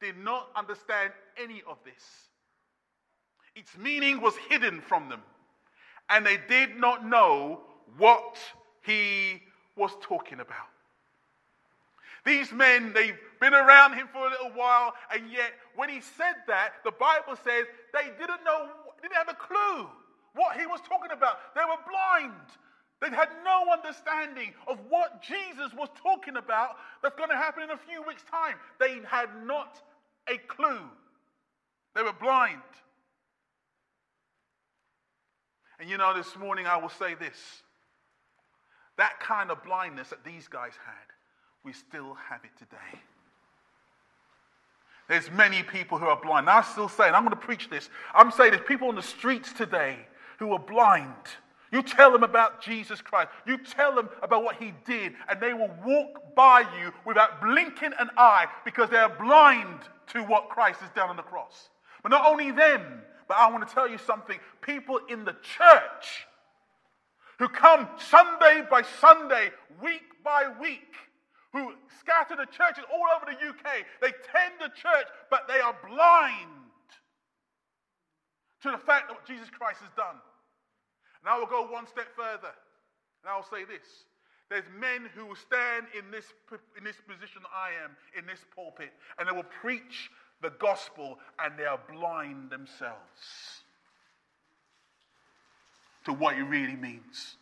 did 0.00 0.16
not 0.16 0.48
understand 0.56 1.12
any 1.36 1.62
of 1.68 1.76
this. 1.84 2.02
Its 3.54 3.76
meaning 3.76 4.20
was 4.20 4.34
hidden 4.48 4.80
from 4.80 5.08
them, 5.08 5.22
and 6.08 6.24
they 6.24 6.38
did 6.48 6.76
not 6.76 7.04
know 7.04 7.60
what 7.96 8.38
he 8.82 9.42
was 9.76 9.90
talking 10.00 10.40
about. 10.40 10.68
These 12.24 12.52
men, 12.52 12.92
they've 12.92 13.18
been 13.40 13.54
around 13.54 13.94
him 13.94 14.08
for 14.12 14.26
a 14.26 14.30
little 14.30 14.50
while, 14.50 14.94
and 15.12 15.30
yet 15.30 15.52
when 15.76 15.88
he 15.88 16.00
said 16.00 16.34
that, 16.46 16.74
the 16.84 16.92
Bible 16.92 17.36
says 17.42 17.66
they 17.92 18.10
didn't 18.18 18.44
know, 18.44 18.68
didn't 19.02 19.14
have 19.14 19.28
a 19.28 19.34
clue 19.34 19.88
what 20.34 20.56
he 20.56 20.66
was 20.66 20.80
talking 20.88 21.10
about. 21.10 21.54
They 21.54 21.62
were 21.62 21.80
blind. 21.88 22.34
They 23.00 23.10
had 23.10 23.28
no 23.44 23.72
understanding 23.72 24.52
of 24.66 24.78
what 24.88 25.22
Jesus 25.22 25.72
was 25.76 25.88
talking 26.02 26.36
about 26.36 26.70
that's 27.02 27.16
going 27.16 27.30
to 27.30 27.36
happen 27.36 27.62
in 27.62 27.70
a 27.70 27.76
few 27.76 28.02
weeks' 28.02 28.24
time. 28.28 28.56
They 28.80 28.98
had 29.06 29.28
not 29.44 29.80
a 30.28 30.38
clue. 30.38 30.80
They 31.94 32.02
were 32.02 32.12
blind. 32.12 32.60
And 35.78 35.88
you 35.88 35.96
know, 35.96 36.12
this 36.14 36.36
morning 36.36 36.66
I 36.66 36.76
will 36.76 36.88
say 36.88 37.14
this 37.14 37.36
that 38.96 39.20
kind 39.20 39.52
of 39.52 39.62
blindness 39.62 40.08
that 40.08 40.24
these 40.24 40.48
guys 40.48 40.72
had, 40.84 41.06
we 41.64 41.72
still 41.72 42.14
have 42.14 42.40
it 42.42 42.50
today. 42.58 43.00
There's 45.08 45.30
many 45.30 45.62
people 45.62 45.98
who 45.98 46.06
are 46.06 46.20
blind. 46.20 46.46
Now, 46.46 46.58
I'm 46.58 46.64
still 46.64 46.88
saying, 46.88 47.14
I'm 47.14 47.22
going 47.22 47.30
to 47.30 47.36
preach 47.36 47.70
this. 47.70 47.88
I'm 48.12 48.30
saying 48.30 48.50
there's 48.50 48.66
people 48.66 48.88
on 48.88 48.94
the 48.94 49.02
streets 49.02 49.52
today 49.52 49.96
who 50.38 50.52
are 50.52 50.58
blind, 50.58 51.14
You 51.70 51.82
tell 51.82 52.10
them 52.12 52.22
about 52.22 52.62
Jesus 52.62 53.02
Christ. 53.02 53.30
You 53.46 53.58
tell 53.58 53.94
them 53.94 54.08
about 54.22 54.42
what 54.42 54.56
he 54.56 54.72
did, 54.86 55.14
and 55.28 55.40
they 55.40 55.52
will 55.52 55.70
walk 55.84 56.34
by 56.34 56.60
you 56.60 56.92
without 57.04 57.42
blinking 57.42 57.92
an 57.98 58.10
eye 58.16 58.46
because 58.64 58.88
they 58.90 58.96
are 58.96 59.14
blind 59.20 59.80
to 60.08 60.22
what 60.22 60.48
Christ 60.48 60.80
has 60.80 60.90
done 60.90 61.10
on 61.10 61.16
the 61.16 61.22
cross. 61.22 61.68
But 62.02 62.10
not 62.10 62.26
only 62.26 62.50
them, 62.50 63.02
but 63.26 63.36
I 63.36 63.50
want 63.50 63.68
to 63.68 63.74
tell 63.74 63.88
you 63.88 63.98
something 63.98 64.38
people 64.62 64.98
in 65.10 65.24
the 65.24 65.36
church 65.42 66.26
who 67.38 67.48
come 67.48 67.86
Sunday 67.98 68.62
by 68.70 68.82
Sunday, 69.00 69.50
week 69.82 70.02
by 70.24 70.46
week, 70.60 70.94
who 71.52 71.72
scatter 72.00 72.36
the 72.36 72.46
churches 72.46 72.84
all 72.92 73.04
over 73.16 73.26
the 73.26 73.48
UK. 73.48 73.84
They 74.00 74.12
tend 74.32 74.54
the 74.58 74.68
church, 74.68 75.06
but 75.30 75.46
they 75.46 75.60
are 75.60 75.76
blind 75.86 76.48
to 78.62 78.70
the 78.70 78.78
fact 78.78 79.10
of 79.10 79.16
what 79.16 79.26
Jesus 79.26 79.48
Christ 79.50 79.80
has 79.80 79.90
done. 79.96 80.16
And 81.20 81.28
I 81.28 81.38
will 81.38 81.46
go 81.46 81.66
one 81.66 81.86
step 81.86 82.08
further. 82.16 82.52
And 83.22 83.30
I 83.30 83.36
will 83.36 83.46
say 83.50 83.64
this. 83.64 84.04
There's 84.50 84.64
men 84.78 85.10
who 85.14 85.26
will 85.26 85.36
stand 85.36 85.86
in 85.96 86.10
this, 86.10 86.24
in 86.76 86.84
this 86.84 86.96
position 87.06 87.42
I 87.54 87.70
am, 87.84 87.90
in 88.16 88.26
this 88.26 88.40
pulpit, 88.54 88.92
and 89.18 89.28
they 89.28 89.32
will 89.32 89.50
preach 89.60 90.10
the 90.40 90.50
gospel, 90.58 91.18
and 91.38 91.58
they 91.58 91.64
are 91.64 91.80
blind 91.92 92.48
themselves 92.50 93.62
to 96.04 96.12
what 96.12 96.38
it 96.38 96.44
really 96.44 96.76
means. 96.76 97.36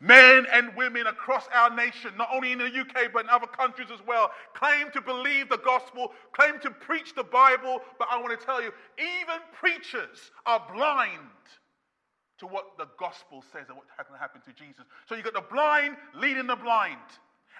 Men 0.00 0.46
and 0.52 0.76
women 0.76 1.06
across 1.06 1.48
our 1.52 1.74
nation, 1.74 2.12
not 2.16 2.28
only 2.32 2.52
in 2.52 2.58
the 2.58 2.66
UK 2.66 3.12
but 3.12 3.24
in 3.24 3.30
other 3.30 3.46
countries 3.46 3.88
as 3.92 4.00
well, 4.06 4.30
claim 4.54 4.90
to 4.92 5.00
believe 5.00 5.48
the 5.48 5.58
gospel, 5.58 6.12
claim 6.32 6.60
to 6.60 6.70
preach 6.70 7.14
the 7.16 7.24
Bible, 7.24 7.80
but 7.98 8.06
I 8.10 8.20
want 8.20 8.38
to 8.38 8.46
tell 8.46 8.62
you, 8.62 8.70
even 8.98 9.40
preachers 9.58 10.30
are 10.46 10.64
blind 10.72 11.18
to 12.38 12.46
what 12.46 12.78
the 12.78 12.88
gospel 12.98 13.42
says 13.52 13.66
and 13.68 13.76
what 13.76 13.86
to 13.88 14.52
to 14.52 14.52
Jesus. 14.52 14.84
So 15.08 15.14
you 15.14 15.22
got 15.22 15.34
the 15.34 15.40
blind 15.40 15.96
leading 16.14 16.46
the 16.46 16.56
blind. 16.56 16.98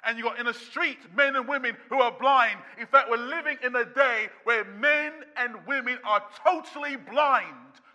And 0.04 0.16
you 0.16 0.22
got 0.22 0.38
in 0.38 0.46
the 0.46 0.54
street 0.54 0.98
men 1.16 1.34
and 1.34 1.48
women 1.48 1.76
who 1.90 2.00
are 2.00 2.12
blind. 2.12 2.58
In 2.80 2.86
fact, 2.86 3.10
we're 3.10 3.16
living 3.16 3.58
in 3.64 3.74
a 3.74 3.84
day 3.84 4.28
where 4.44 4.64
men 4.64 5.12
and 5.36 5.56
women 5.66 5.98
are 6.04 6.22
totally 6.44 6.96
blind 6.96 7.46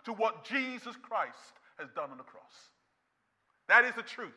to 0.04 0.12
what 0.12 0.44
Jesus 0.44 0.94
Christ 1.02 1.54
has 1.78 1.88
done 1.96 2.10
on 2.10 2.18
the 2.18 2.24
cross. 2.24 2.42
That 3.68 3.84
is 3.84 3.94
the 3.94 4.02
truth 4.02 4.32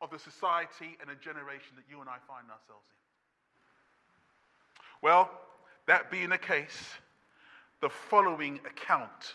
of 0.00 0.10
the 0.10 0.18
society 0.18 0.98
and 1.00 1.08
the 1.08 1.14
generation 1.14 1.76
that 1.76 1.84
you 1.88 2.00
and 2.00 2.08
I 2.08 2.16
find 2.26 2.50
ourselves 2.50 2.84
in. 2.90 2.96
Well, 5.02 5.30
that 5.86 6.10
being 6.10 6.30
the 6.30 6.38
case, 6.38 6.94
the 7.80 7.90
following 7.90 8.58
account 8.66 9.34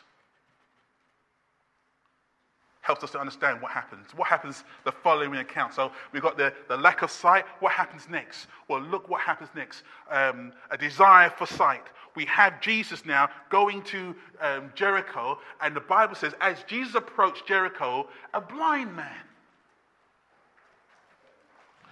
helps 2.89 3.03
us 3.03 3.11
to 3.11 3.19
understand 3.19 3.61
what 3.61 3.71
happens. 3.71 4.07
What 4.15 4.27
happens 4.27 4.63
the 4.83 4.91
following 4.91 5.35
account? 5.35 5.75
So 5.75 5.91
we've 6.11 6.23
got 6.23 6.37
the, 6.37 6.51
the 6.69 6.75
lack 6.75 7.03
of 7.03 7.11
sight. 7.11 7.45
What 7.59 7.71
happens 7.71 8.09
next? 8.09 8.47
Well, 8.67 8.81
look 8.81 9.07
what 9.07 9.21
happens 9.21 9.51
next. 9.55 9.83
Um, 10.09 10.53
a 10.71 10.77
desire 10.77 11.29
for 11.29 11.45
sight. 11.45 11.83
We 12.15 12.25
have 12.25 12.59
Jesus 12.61 13.05
now 13.05 13.29
going 13.51 13.83
to 13.83 14.15
um, 14.41 14.71
Jericho, 14.73 15.37
and 15.61 15.75
the 15.75 15.81
Bible 15.81 16.15
says, 16.15 16.33
as 16.41 16.63
Jesus 16.63 16.95
approached 16.95 17.45
Jericho, 17.45 18.07
a 18.33 18.41
blind 18.41 18.95
man 18.95 19.21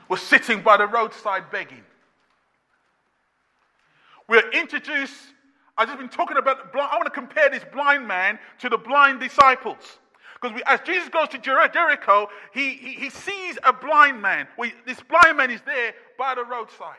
was 0.09 0.19
sitting 0.19 0.63
by 0.63 0.77
the 0.77 0.87
roadside 0.87 1.51
begging. 1.51 1.83
We're 4.27 4.49
introduced, 4.49 5.13
I've 5.77 5.89
just 5.89 5.99
been 5.99 6.09
talking 6.09 6.37
about, 6.37 6.73
I 6.73 6.95
want 6.95 7.05
to 7.05 7.11
compare 7.11 7.51
this 7.51 7.63
blind 7.71 8.07
man 8.07 8.39
to 8.61 8.69
the 8.69 8.79
blind 8.79 9.19
disciples. 9.19 9.99
Because 10.39 10.61
as 10.67 10.79
Jesus 10.81 11.09
goes 11.09 11.29
to 11.29 11.39
Jericho, 11.39 12.29
he, 12.53 12.73
he, 12.75 12.93
he 12.93 13.09
sees 13.09 13.57
a 13.63 13.73
blind 13.73 14.21
man. 14.21 14.47
This 14.85 15.01
blind 15.01 15.37
man 15.37 15.49
is 15.49 15.61
there 15.61 15.93
by 16.17 16.35
the 16.35 16.43
roadside. 16.43 16.95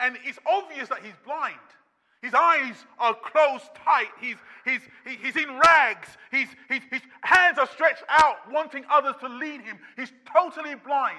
And 0.00 0.16
it's 0.24 0.38
obvious 0.46 0.88
that 0.88 1.00
he's 1.02 1.14
blind. 1.24 1.56
His 2.22 2.34
eyes 2.34 2.74
are 2.98 3.14
closed 3.14 3.66
tight. 3.84 4.08
He's, 4.20 4.36
he's, 4.64 4.80
he's 5.22 5.36
in 5.36 5.58
rags. 5.58 6.08
He's, 6.30 6.48
he's, 6.68 6.82
his 6.90 7.02
hands 7.20 7.58
are 7.58 7.68
stretched 7.68 8.04
out, 8.08 8.36
wanting 8.50 8.84
others 8.90 9.14
to 9.20 9.28
lead 9.28 9.60
him. 9.60 9.78
He's 9.96 10.12
totally 10.32 10.74
blind. 10.74 11.18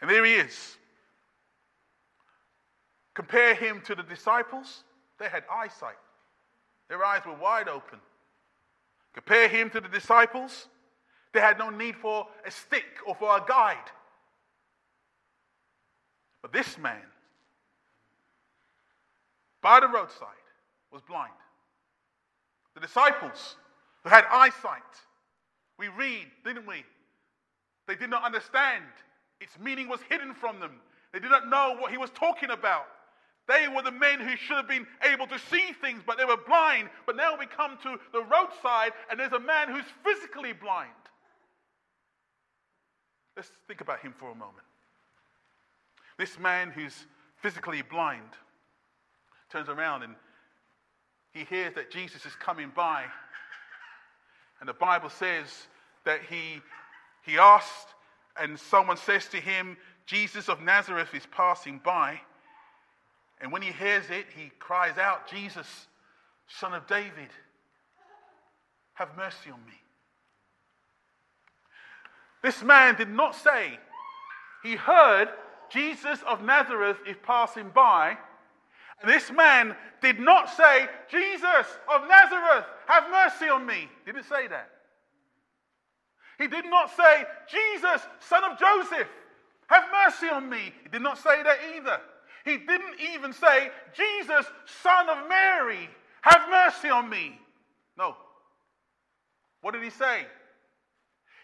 And 0.00 0.10
there 0.10 0.24
he 0.24 0.34
is. 0.34 0.76
Compare 3.14 3.54
him 3.54 3.82
to 3.86 3.94
the 3.94 4.02
disciples, 4.02 4.84
they 5.18 5.28
had 5.28 5.44
eyesight. 5.50 5.96
Their 6.90 7.04
eyes 7.04 7.22
were 7.24 7.34
wide 7.34 7.68
open. 7.68 8.00
Compare 9.14 9.48
him 9.48 9.70
to 9.70 9.80
the 9.80 9.88
disciples. 9.88 10.66
They 11.32 11.40
had 11.40 11.56
no 11.56 11.70
need 11.70 11.94
for 11.96 12.26
a 12.44 12.50
stick 12.50 12.84
or 13.06 13.14
for 13.14 13.34
a 13.34 13.44
guide. 13.46 13.76
But 16.42 16.52
this 16.52 16.76
man, 16.76 17.02
by 19.62 19.78
the 19.78 19.86
roadside, 19.86 20.26
was 20.92 21.00
blind. 21.02 21.32
The 22.74 22.80
disciples, 22.80 23.56
who 24.02 24.10
had 24.10 24.24
eyesight, 24.30 24.82
we 25.78 25.88
read, 25.88 26.26
didn't 26.44 26.66
we? 26.66 26.84
They 27.86 27.94
did 27.94 28.10
not 28.10 28.24
understand. 28.24 28.84
Its 29.40 29.58
meaning 29.60 29.88
was 29.88 30.00
hidden 30.08 30.34
from 30.34 30.58
them. 30.58 30.80
They 31.12 31.20
did 31.20 31.30
not 31.30 31.48
know 31.48 31.76
what 31.78 31.92
he 31.92 31.98
was 31.98 32.10
talking 32.10 32.50
about. 32.50 32.86
They 33.50 33.66
were 33.66 33.82
the 33.82 33.90
men 33.90 34.20
who 34.20 34.36
should 34.36 34.56
have 34.56 34.68
been 34.68 34.86
able 35.02 35.26
to 35.26 35.38
see 35.50 35.72
things, 35.80 36.02
but 36.06 36.16
they 36.16 36.24
were 36.24 36.36
blind. 36.36 36.88
But 37.04 37.16
now 37.16 37.36
we 37.36 37.46
come 37.46 37.76
to 37.82 37.98
the 38.12 38.20
roadside, 38.20 38.92
and 39.10 39.18
there's 39.18 39.32
a 39.32 39.40
man 39.40 39.68
who's 39.68 39.84
physically 40.04 40.52
blind. 40.52 40.90
Let's 43.36 43.50
think 43.66 43.80
about 43.80 44.00
him 44.00 44.14
for 44.16 44.30
a 44.30 44.34
moment. 44.34 44.66
This 46.16 46.38
man 46.38 46.70
who's 46.70 46.94
physically 47.42 47.82
blind 47.82 48.28
turns 49.50 49.68
around 49.68 50.04
and 50.04 50.14
he 51.32 51.44
hears 51.44 51.74
that 51.74 51.90
Jesus 51.90 52.26
is 52.26 52.34
coming 52.36 52.70
by. 52.74 53.04
And 54.60 54.68
the 54.68 54.74
Bible 54.74 55.08
says 55.08 55.48
that 56.04 56.20
he, 56.28 56.60
he 57.22 57.38
asked, 57.38 57.88
and 58.36 58.60
someone 58.60 58.96
says 58.96 59.26
to 59.28 59.38
him, 59.38 59.76
Jesus 60.06 60.48
of 60.48 60.60
Nazareth 60.60 61.14
is 61.14 61.26
passing 61.32 61.80
by. 61.82 62.20
And 63.40 63.50
when 63.52 63.62
he 63.62 63.72
hears 63.72 64.04
it, 64.10 64.26
he 64.36 64.50
cries 64.58 64.98
out, 64.98 65.28
Jesus, 65.28 65.86
son 66.46 66.74
of 66.74 66.86
David, 66.86 67.30
have 68.94 69.16
mercy 69.16 69.50
on 69.50 69.64
me. 69.64 69.72
This 72.42 72.62
man 72.62 72.96
did 72.96 73.08
not 73.08 73.34
say, 73.34 73.78
he 74.62 74.76
heard 74.76 75.28
Jesus 75.70 76.18
of 76.26 76.42
Nazareth 76.42 76.98
is 77.06 77.16
passing 77.22 77.70
by. 77.70 78.16
And 79.00 79.10
this 79.10 79.30
man 79.30 79.74
did 80.02 80.20
not 80.20 80.50
say, 80.50 80.88
Jesus 81.10 81.66
of 81.92 82.02
Nazareth, 82.08 82.66
have 82.86 83.04
mercy 83.10 83.48
on 83.48 83.64
me. 83.64 83.88
Didn't 84.04 84.24
say 84.24 84.48
that. 84.48 84.70
He 86.38 86.46
did 86.46 86.64
not 86.66 86.94
say, 86.94 87.24
Jesus, 87.50 88.02
son 88.20 88.44
of 88.44 88.58
Joseph, 88.58 89.08
have 89.68 89.84
mercy 90.04 90.28
on 90.28 90.48
me. 90.48 90.74
He 90.82 90.88
did 90.88 91.02
not 91.02 91.18
say 91.18 91.42
that 91.42 91.58
either. 91.76 92.00
He 92.44 92.56
didn't 92.56 93.00
even 93.14 93.32
say, 93.32 93.70
Jesus, 93.94 94.46
son 94.82 95.08
of 95.08 95.28
Mary, 95.28 95.88
have 96.22 96.42
mercy 96.50 96.88
on 96.88 97.08
me. 97.08 97.38
No. 97.96 98.16
What 99.60 99.72
did 99.72 99.82
he 99.82 99.90
say? 99.90 100.26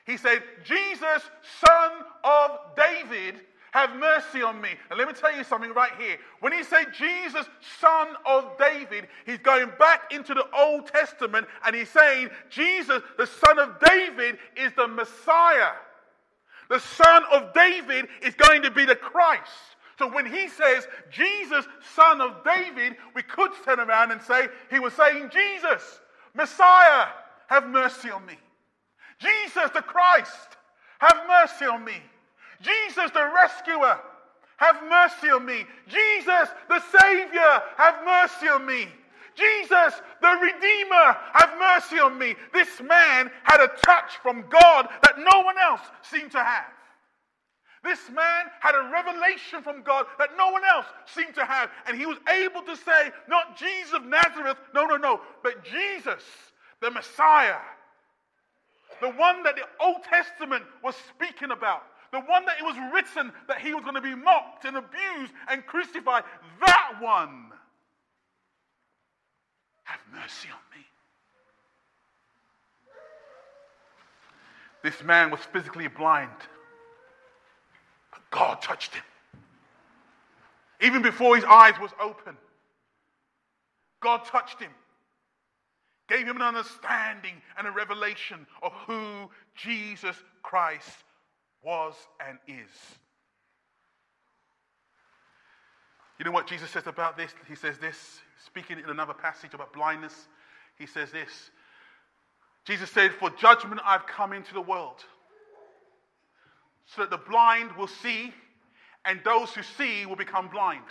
He 0.07 0.17
said, 0.17 0.43
Jesus, 0.65 1.23
son 1.61 1.91
of 2.25 2.59
David, 2.77 3.41
have 3.73 3.95
mercy 3.97 4.43
on 4.43 4.59
me. 4.61 4.71
And 4.89 4.99
let 4.99 5.07
me 5.07 5.13
tell 5.13 5.37
you 5.37 5.45
something 5.45 5.75
right 5.75 5.93
here. 5.99 6.17
When 6.41 6.53
he 6.53 6.63
said 6.63 6.95
Jesus, 6.97 7.47
son 7.79 8.09
of 8.25 8.57
David, 8.59 9.09
he's 9.27 9.39
going 9.39 9.71
back 9.79 10.13
into 10.13 10.33
the 10.33 10.47
Old 10.57 10.87
Testament 10.87 11.47
and 11.65 11.77
he's 11.77 11.91
saying 11.91 12.31
Jesus, 12.49 13.03
the 13.19 13.27
son 13.27 13.59
of 13.59 13.79
David, 13.85 14.39
is 14.57 14.73
the 14.77 14.89
Messiah. 14.89 15.73
The 16.71 16.81
son 16.81 17.25
of 17.31 17.53
David 17.53 18.07
is 18.23 18.35
going 18.35 18.63
to 18.63 18.71
be 18.71 18.87
the 18.87 18.97
Christ. 18.97 19.76
So 19.99 20.13
when 20.13 20.27
he 20.27 20.49
says, 20.49 20.87
Jesus, 21.11 21.65
son 21.95 22.21
of 22.21 22.45
David, 22.45 22.97
we 23.15 23.23
could 23.23 23.51
turn 23.65 23.81
around 23.81 24.13
and 24.13 24.21
say, 24.21 24.49
he 24.71 24.79
was 24.79 24.93
saying, 24.93 25.31
Jesus, 25.33 26.01
Messiah, 26.35 27.09
have 27.49 27.67
mercy 27.69 28.11
on 28.11 28.25
me. 28.27 28.35
Jesus, 29.19 29.71
the 29.73 29.83
Christ, 29.83 30.57
have 30.99 31.23
mercy 31.27 31.65
on 31.65 31.85
me. 31.85 31.95
Jesus, 32.61 33.11
the 33.13 33.31
rescuer, 33.35 33.99
have 34.59 34.83
mercy 34.89 35.29
on 35.31 35.47
me. 35.47 35.65
Jesus, 35.89 36.49
the 36.69 36.83
Savior, 37.01 37.63
have 37.77 38.05
mercy 38.05 38.49
on 38.49 38.67
me. 38.67 38.89
Jesus, 39.35 40.01
the 40.21 40.39
Redeemer, 40.43 41.17
have 41.35 41.59
mercy 41.59 41.99
on 42.01 42.19
me. 42.19 42.35
This 42.53 42.81
man 42.81 43.31
had 43.45 43.61
a 43.61 43.69
touch 43.83 44.17
from 44.23 44.45
God 44.49 44.89
that 45.03 45.19
no 45.19 45.41
one 45.43 45.57
else 45.59 45.83
seemed 46.03 46.33
to 46.33 46.43
have. 46.43 46.73
This 47.87 48.11
man 48.11 48.47
had 48.59 48.75
a 48.75 48.91
revelation 48.91 49.63
from 49.63 49.83
God 49.83 50.07
that 50.19 50.31
no 50.37 50.51
one 50.51 50.65
else 50.65 50.87
seemed 51.07 51.37
to 51.37 51.45
have. 51.45 51.71
And 51.87 51.97
he 51.97 52.05
was 52.05 52.19
able 52.29 52.63
to 52.63 52.77
say, 52.77 53.13
not 53.29 53.57
Jesus 53.57 53.93
of 53.93 54.05
Nazareth, 54.05 54.57
no, 54.75 54.87
no, 54.87 54.97
no, 54.97 55.21
but 55.45 55.65
Jesus, 55.65 56.25
the 56.83 56.91
Messiah, 56.91 57.61
the 59.01 59.11
one 59.11 59.45
that 59.45 59.55
the 59.55 59.63
Old 59.81 60.03
Testament 60.03 60.65
was 60.83 60.97
speaking 60.97 61.53
about, 61.53 61.85
the 62.11 62.19
one 62.23 62.45
that 62.47 62.59
it 62.59 62.65
was 62.65 62.77
written 62.93 63.33
that 63.47 63.61
he 63.61 63.73
was 63.73 63.85
going 63.85 63.95
to 63.95 64.01
be 64.01 64.17
mocked 64.17 64.65
and 64.65 64.77
abused 64.77 65.33
and 65.49 65.65
crucified, 65.65 66.25
that 66.67 66.93
one. 67.01 67.53
Have 69.85 70.01
mercy 70.13 70.49
on 70.49 70.59
me. 70.77 70.85
This 74.83 75.05
man 75.05 75.31
was 75.31 75.41
physically 75.53 75.87
blind, 75.87 76.33
God 78.31 78.61
touched 78.63 78.95
him. 78.95 79.03
Even 80.81 81.03
before 81.03 81.37
his 81.37 81.45
eyes 81.45 81.75
was 81.81 81.91
open, 82.01 82.37
God 84.01 84.25
touched 84.27 84.61
him, 84.61 84.71
gave 86.09 86.27
him 86.27 86.37
an 86.37 86.43
understanding 86.43 87.35
and 87.57 87.67
a 87.67 87.71
revelation 87.71 88.47
of 88.63 88.73
who 88.87 89.31
Jesus 89.55 90.17
Christ 90.43 90.91
was 91.63 91.95
and 92.27 92.39
is. 92.47 92.71
You 96.19 96.25
know 96.25 96.31
what 96.31 96.47
Jesus 96.47 96.71
says 96.71 96.87
about 96.87 97.17
this? 97.17 97.33
He 97.49 97.55
says 97.55 97.79
this, 97.79 98.21
speaking 98.45 98.79
in 98.79 98.89
another 98.89 99.13
passage 99.15 99.55
about 99.55 99.73
blindness. 99.73 100.29
He 100.79 100.87
says 100.87 101.11
this 101.11 101.51
Jesus 102.67 102.91
said, 102.91 103.13
For 103.13 103.31
judgment 103.31 103.81
I've 103.85 104.07
come 104.07 104.33
into 104.33 104.53
the 104.53 104.61
world, 104.61 105.05
so 106.87 107.03
that 107.03 107.11
the 107.11 107.17
blind 107.17 107.73
will 107.77 107.89
see, 107.89 108.33
and 109.05 109.21
those 109.25 109.53
who 109.53 109.63
see 109.63 110.07
will 110.07 110.17
become 110.17 110.49
blind. 110.49 110.85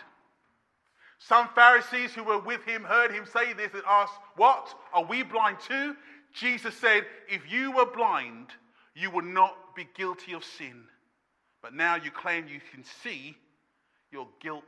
Some 1.19 1.49
Pharisees 1.55 2.13
who 2.13 2.23
were 2.23 2.39
with 2.39 2.63
him 2.65 2.83
heard 2.83 3.11
him 3.11 3.25
say 3.25 3.53
this 3.53 3.73
and 3.73 3.83
asked, 3.87 4.13
What? 4.35 4.73
Are 4.93 5.05
we 5.05 5.23
blind 5.23 5.57
too? 5.59 5.95
Jesus 6.33 6.75
said, 6.75 7.05
If 7.29 7.49
you 7.51 7.71
were 7.71 7.85
blind, 7.85 8.47
you 8.93 9.09
would 9.11 9.25
not 9.25 9.75
be 9.75 9.87
guilty 9.95 10.33
of 10.33 10.43
sin. 10.43 10.83
But 11.61 11.73
now 11.73 11.95
you 11.95 12.11
claim 12.11 12.47
you 12.47 12.59
can 12.73 12.83
see, 13.01 13.35
your 14.11 14.27
guilt 14.41 14.63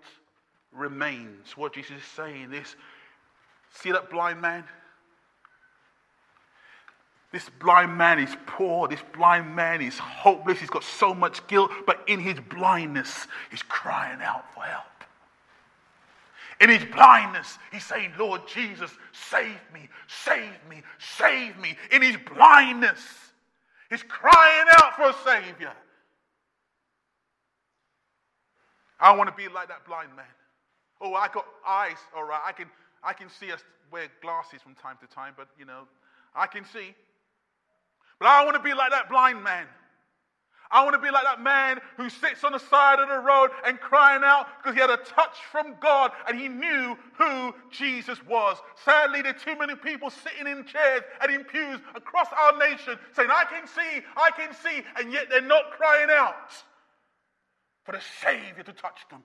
remains. 0.72 1.56
What 1.56 1.74
Jesus 1.74 1.98
is 1.98 2.04
saying 2.16 2.54
is, 2.54 2.76
see 3.72 3.92
that 3.92 4.10
blind 4.10 4.42
man? 4.42 4.64
This 7.32 7.50
blind 7.60 7.98
man 7.98 8.20
is 8.20 8.36
poor. 8.46 8.88
This 8.88 9.02
blind 9.14 9.54
man 9.56 9.82
is 9.82 9.98
hopeless. 9.98 10.60
He's 10.60 10.70
got 10.70 10.84
so 10.84 11.14
much 11.14 11.46
guilt, 11.48 11.72
but 11.86 12.02
in 12.08 12.20
his 12.20 12.40
blindness, 12.40 13.28
he's 13.52 13.64
crying 13.64 14.22
out 14.22 14.46
for 14.54 14.64
help. 14.64 14.86
In 16.60 16.70
his 16.70 16.84
blindness, 16.86 17.60
he's 17.72 17.86
saying, 17.86 18.14
Lord 18.18 18.42
Jesus, 18.48 18.92
save 19.12 19.60
me, 19.74 19.90
save 20.08 20.56
me, 20.70 20.82
save 20.98 21.58
me. 21.60 21.78
In 21.92 22.02
his 22.02 22.18
blindness, 22.34 23.00
he's 23.90 24.04
crying 24.04 24.66
out 24.72 24.96
for 24.96 25.10
a 25.10 25.16
Savior. 25.24 25.74
I 29.00 29.10
don't 29.10 29.18
want 29.20 29.30
to 29.30 29.36
be 29.36 29.54
like 29.54 29.68
that 29.68 29.86
blind 29.86 30.16
man. 30.16 30.26
Oh, 31.00 31.14
I 31.14 31.28
got 31.28 31.46
eyes, 31.68 31.98
all 32.16 32.24
right. 32.24 32.42
I 32.44 32.52
can, 32.52 32.68
I 33.04 33.14
can 33.14 33.30
see 33.30 33.52
us 33.52 33.62
wear 33.92 34.08
glasses 34.22 34.62
from 34.64 34.74
time 34.74 34.98
to 35.02 35.14
time, 35.14 35.34
but 35.38 35.50
you 35.60 35.66
know, 35.66 35.84
I 36.36 36.48
can 36.48 36.66
see. 36.66 36.96
But 38.20 38.28
I 38.28 38.44
want 38.44 38.56
to 38.56 38.64
be 38.64 38.74
like 38.74 38.92
that 38.92 39.10
blind 39.10 39.44
man. 39.44 39.68
I 40.70 40.84
want 40.84 40.96
to 40.96 41.02
be 41.02 41.12
like 41.12 41.24
that 41.24 41.42
man 41.42 41.80
who 41.96 42.10
sits 42.10 42.44
on 42.44 42.52
the 42.52 42.60
side 42.60 43.00
of 43.00 43.08
the 43.08 43.20
road 43.20 43.52
and 43.66 43.80
crying 43.80 44.22
out 44.24 44.48
because 44.58 44.76
he 44.76 44.82
had 44.82 44.90
a 44.90 44.98
touch 44.98 45.38
from 45.50 45.76
God 45.80 46.12
and 46.28 46.38
he 46.38 46.50
knew 46.50 46.98
who 47.18 47.54
Jesus 47.72 48.20
was. 48.26 48.58
Sadly, 48.84 49.22
there 49.22 49.32
are 49.32 49.40
too 49.40 49.58
many 49.58 49.76
people 49.76 50.10
sitting 50.10 50.48
in 50.48 50.66
chairs 50.66 51.04
and 51.22 51.34
in 51.34 51.46
pews 51.46 51.80
across 51.96 52.28
our 52.38 52.58
nation 52.58 52.98
saying, 53.16 53.30
I 53.32 53.46
can 53.46 53.66
see, 53.68 54.04
I 54.18 54.30
can 54.32 54.54
see, 54.54 54.84
and 55.00 55.14
yet 55.14 55.28
they're 55.30 55.42
not 55.42 55.72
crying 55.72 56.10
out 56.12 56.52
for 57.86 57.94
the 57.94 58.02
Savior 58.22 58.64
to 58.64 58.74
touch 58.74 59.00
them, 59.10 59.24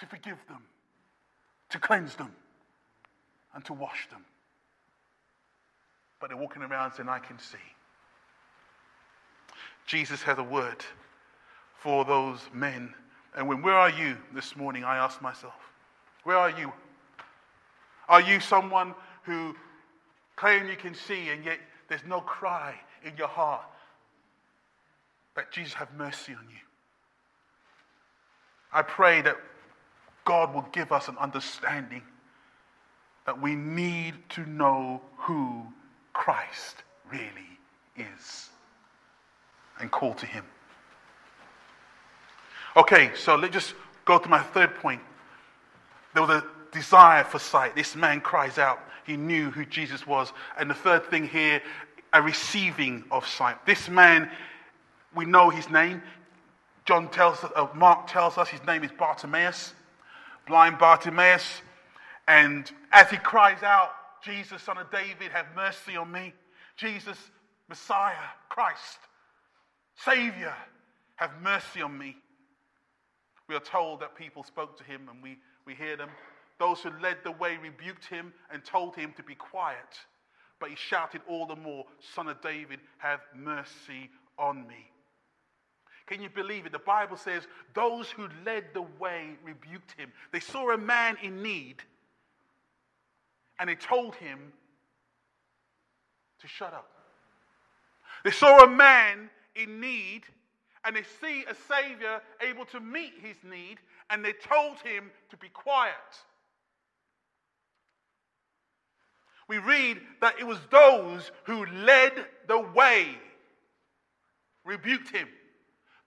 to 0.00 0.06
forgive 0.06 0.38
them, 0.48 0.62
to 1.70 1.78
cleanse 1.78 2.14
them, 2.16 2.34
and 3.54 3.64
to 3.64 3.72
wash 3.72 4.06
them 4.10 4.24
but 6.20 6.28
they're 6.28 6.36
walking 6.36 6.62
around 6.62 6.92
saying, 6.92 7.08
I 7.08 7.18
can 7.18 7.38
see. 7.38 7.58
Jesus 9.86 10.22
has 10.22 10.38
a 10.38 10.42
word 10.42 10.84
for 11.78 12.04
those 12.04 12.38
men. 12.52 12.94
And 13.36 13.48
when, 13.48 13.62
where 13.62 13.74
are 13.74 13.90
you 13.90 14.16
this 14.34 14.54
morning? 14.54 14.84
I 14.84 14.98
ask 14.98 15.20
myself, 15.22 15.54
where 16.24 16.36
are 16.36 16.50
you? 16.50 16.72
Are 18.08 18.20
you 18.20 18.38
someone 18.38 18.94
who 19.22 19.56
claim 20.36 20.68
you 20.68 20.76
can 20.76 20.94
see 20.94 21.30
and 21.30 21.44
yet 21.44 21.58
there's 21.88 22.04
no 22.06 22.20
cry 22.20 22.74
in 23.04 23.16
your 23.16 23.28
heart 23.28 23.64
that 25.34 25.50
Jesus 25.50 25.72
have 25.74 25.92
mercy 25.94 26.34
on 26.34 26.46
you? 26.50 26.56
I 28.72 28.82
pray 28.82 29.22
that 29.22 29.36
God 30.24 30.54
will 30.54 30.66
give 30.72 30.92
us 30.92 31.08
an 31.08 31.16
understanding 31.18 32.02
that 33.26 33.40
we 33.40 33.54
need 33.54 34.14
to 34.30 34.48
know 34.48 35.00
who 35.16 35.66
Christ 36.20 36.76
really 37.10 37.56
is 37.96 38.50
and 39.80 39.90
call 39.90 40.12
to 40.12 40.26
him. 40.26 40.44
Okay, 42.76 43.12
so 43.14 43.36
let's 43.36 43.54
just 43.54 43.74
go 44.04 44.18
to 44.18 44.28
my 44.28 44.40
third 44.40 44.74
point. 44.74 45.00
There 46.12 46.22
was 46.22 46.42
a 46.42 46.44
desire 46.72 47.24
for 47.24 47.38
sight. 47.38 47.74
This 47.74 47.96
man 47.96 48.20
cries 48.20 48.58
out. 48.58 48.80
He 49.06 49.16
knew 49.16 49.50
who 49.50 49.64
Jesus 49.64 50.06
was. 50.06 50.34
And 50.58 50.68
the 50.68 50.74
third 50.74 51.06
thing 51.06 51.26
here, 51.26 51.62
a 52.12 52.20
receiving 52.20 53.02
of 53.10 53.26
sight. 53.26 53.64
This 53.64 53.88
man, 53.88 54.30
we 55.16 55.24
know 55.24 55.48
his 55.48 55.70
name. 55.70 56.02
John 56.84 57.08
tells 57.08 57.42
uh, 57.42 57.66
Mark 57.74 58.08
tells 58.08 58.36
us 58.36 58.46
his 58.46 58.62
name 58.66 58.84
is 58.84 58.90
Bartimaeus, 58.92 59.72
blind 60.46 60.78
Bartimaeus. 60.78 61.62
And 62.28 62.70
as 62.92 63.08
he 63.08 63.16
cries 63.16 63.62
out, 63.62 63.92
Jesus, 64.22 64.62
son 64.62 64.78
of 64.78 64.90
David, 64.90 65.32
have 65.32 65.46
mercy 65.54 65.96
on 65.96 66.10
me. 66.10 66.32
Jesus, 66.76 67.18
Messiah, 67.68 68.14
Christ, 68.48 68.98
Savior, 70.04 70.54
have 71.16 71.30
mercy 71.42 71.82
on 71.82 71.96
me. 71.96 72.16
We 73.48 73.54
are 73.54 73.60
told 73.60 74.00
that 74.00 74.14
people 74.14 74.44
spoke 74.44 74.78
to 74.78 74.84
him 74.84 75.08
and 75.10 75.22
we, 75.22 75.38
we 75.66 75.74
hear 75.74 75.96
them. 75.96 76.10
Those 76.58 76.80
who 76.80 76.90
led 77.02 77.18
the 77.24 77.32
way 77.32 77.56
rebuked 77.56 78.04
him 78.04 78.32
and 78.52 78.64
told 78.64 78.94
him 78.94 79.12
to 79.16 79.22
be 79.22 79.34
quiet. 79.34 79.98
But 80.58 80.70
he 80.70 80.76
shouted 80.76 81.22
all 81.26 81.46
the 81.46 81.56
more, 81.56 81.84
Son 82.14 82.28
of 82.28 82.40
David, 82.42 82.80
have 82.98 83.20
mercy 83.34 84.10
on 84.38 84.66
me. 84.66 84.90
Can 86.06 86.20
you 86.20 86.28
believe 86.28 86.66
it? 86.66 86.72
The 86.72 86.78
Bible 86.78 87.16
says 87.16 87.46
those 87.74 88.10
who 88.10 88.28
led 88.44 88.64
the 88.74 88.84
way 88.98 89.30
rebuked 89.44 89.92
him. 89.96 90.12
They 90.32 90.40
saw 90.40 90.72
a 90.72 90.78
man 90.78 91.16
in 91.22 91.42
need 91.42 91.82
and 93.60 93.68
they 93.68 93.74
told 93.74 94.14
him 94.16 94.38
to 96.40 96.48
shut 96.48 96.72
up. 96.72 96.88
They 98.24 98.30
saw 98.30 98.64
a 98.64 98.68
man 98.68 99.28
in 99.54 99.80
need 99.80 100.22
and 100.84 100.96
they 100.96 101.02
see 101.20 101.44
a 101.44 101.54
Savior 101.68 102.22
able 102.40 102.64
to 102.66 102.80
meet 102.80 103.12
his 103.20 103.36
need 103.44 103.76
and 104.08 104.24
they 104.24 104.32
told 104.32 104.78
him 104.78 105.10
to 105.28 105.36
be 105.36 105.50
quiet. 105.50 105.92
We 109.46 109.58
read 109.58 110.00
that 110.22 110.40
it 110.40 110.46
was 110.46 110.58
those 110.70 111.30
who 111.44 111.66
led 111.66 112.12
the 112.48 112.60
way 112.74 113.08
rebuked 114.64 115.10
him. 115.10 115.28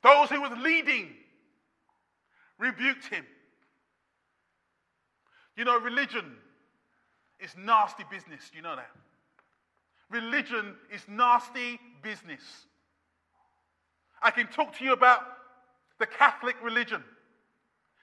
Those 0.02 0.30
who 0.30 0.42
was 0.42 0.58
leading 0.60 1.10
rebuked 2.58 3.06
him. 3.08 3.26
You 5.56 5.66
know, 5.66 5.80
religion 5.80 6.38
is 7.44 7.56
nasty 7.58 8.04
business. 8.10 8.50
You 8.56 8.62
know 8.62 8.76
that? 8.76 8.90
Religion 10.10 10.76
is 10.94 11.02
nasty 11.08 11.80
business. 12.02 12.42
I 14.22 14.32
can 14.32 14.48
talk 14.48 14.78
to 14.78 14.86
you 14.86 14.94
about 14.94 15.22
the 16.00 16.06
Catholic 16.06 16.56
religion. 16.64 17.04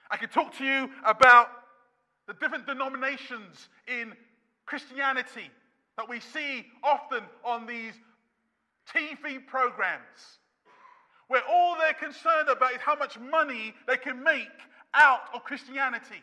I 0.09 0.17
can 0.17 0.29
talk 0.29 0.55
to 0.57 0.63
you 0.63 0.89
about 1.05 1.47
the 2.27 2.33
different 2.33 2.67
denominations 2.67 3.69
in 3.87 4.13
Christianity 4.65 5.49
that 5.97 6.07
we 6.07 6.19
see 6.19 6.65
often 6.83 7.23
on 7.43 7.65
these 7.65 7.93
TV 8.93 9.45
programs, 9.45 10.39
where 11.27 11.41
all 11.49 11.75
they're 11.77 11.93
concerned 11.93 12.49
about 12.49 12.73
is 12.73 12.81
how 12.81 12.95
much 12.95 13.19
money 13.19 13.73
they 13.87 13.97
can 13.97 14.23
make 14.23 14.47
out 14.93 15.21
of 15.33 15.43
Christianity. 15.43 16.21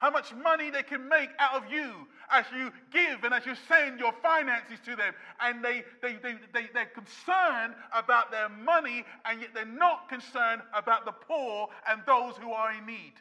How 0.00 0.10
much 0.10 0.32
money 0.34 0.70
they 0.70 0.82
can 0.82 1.08
make 1.08 1.30
out 1.38 1.62
of 1.62 1.72
you 1.72 2.06
as 2.30 2.44
you 2.56 2.70
give 2.92 3.24
and 3.24 3.34
as 3.34 3.44
you 3.46 3.54
send 3.66 3.98
your 3.98 4.12
finances 4.22 4.78
to 4.84 4.94
them. 4.94 5.12
And 5.40 5.64
they, 5.64 5.82
they, 6.02 6.14
they, 6.22 6.34
they, 6.52 6.68
they're 6.72 6.86
concerned 6.86 7.74
about 7.92 8.30
their 8.30 8.48
money, 8.48 9.04
and 9.24 9.40
yet 9.40 9.50
they're 9.54 9.64
not 9.64 10.08
concerned 10.08 10.62
about 10.74 11.04
the 11.04 11.12
poor 11.12 11.68
and 11.88 12.00
those 12.06 12.34
who 12.36 12.52
are 12.52 12.72
in 12.72 12.86
need. 12.86 13.14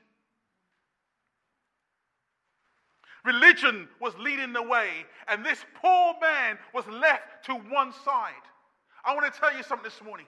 Religion 3.26 3.90
was 4.00 4.14
leading 4.20 4.54
the 4.54 4.64
way, 4.64 4.90
and 5.28 5.44
this 5.44 5.60
poor 5.82 6.14
man 6.22 6.58
was 6.74 6.86
left 6.88 7.46
to 7.46 7.54
one 7.54 7.92
side. 8.06 8.34
I 9.04 9.14
want 9.16 9.32
to 9.34 9.40
tell 9.40 9.56
you 9.56 9.64
something 9.64 9.84
this 9.84 10.02
morning. 10.02 10.28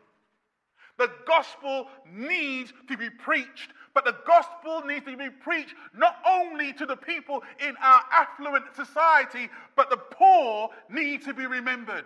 The 0.98 1.10
gospel 1.26 1.88
needs 2.06 2.74
to 2.90 2.98
be 2.98 3.10
preached, 3.10 3.72
but 4.00 4.06
the 4.06 4.24
gospel 4.26 4.82
needs 4.88 5.06
to 5.06 5.18
be 5.18 5.30
preached 5.30 5.76
not 5.94 6.18
only 6.26 6.72
to 6.72 6.86
the 6.86 6.96
people 6.96 7.44
in 7.60 7.76
our 7.82 8.02
affluent 8.14 8.64
society, 8.74 9.50
but 9.76 9.90
the 9.90 9.98
poor 9.98 10.70
need 10.90 11.22
to 11.24 11.34
be 11.34 11.46
remembered 11.46 12.06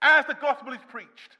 as 0.00 0.26
the 0.26 0.34
gospel 0.34 0.72
is 0.72 0.78
preached. 0.88 1.38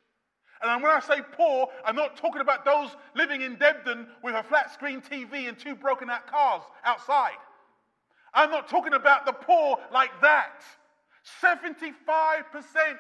And 0.62 0.82
when 0.82 0.90
I 0.90 0.98
say 0.98 1.20
poor, 1.32 1.68
I'm 1.84 1.94
not 1.94 2.16
talking 2.16 2.40
about 2.40 2.64
those 2.64 2.90
living 3.14 3.42
in 3.42 3.54
Debden 3.54 4.08
with 4.24 4.34
a 4.34 4.42
flat 4.42 4.72
screen 4.72 5.00
TV 5.00 5.48
and 5.48 5.56
two 5.56 5.76
broken 5.76 6.10
out 6.10 6.26
cars 6.26 6.62
outside. 6.84 7.38
I'm 8.34 8.50
not 8.50 8.68
talking 8.68 8.94
about 8.94 9.26
the 9.26 9.32
poor 9.32 9.78
like 9.92 10.10
that. 10.22 10.62
75% 11.40 11.62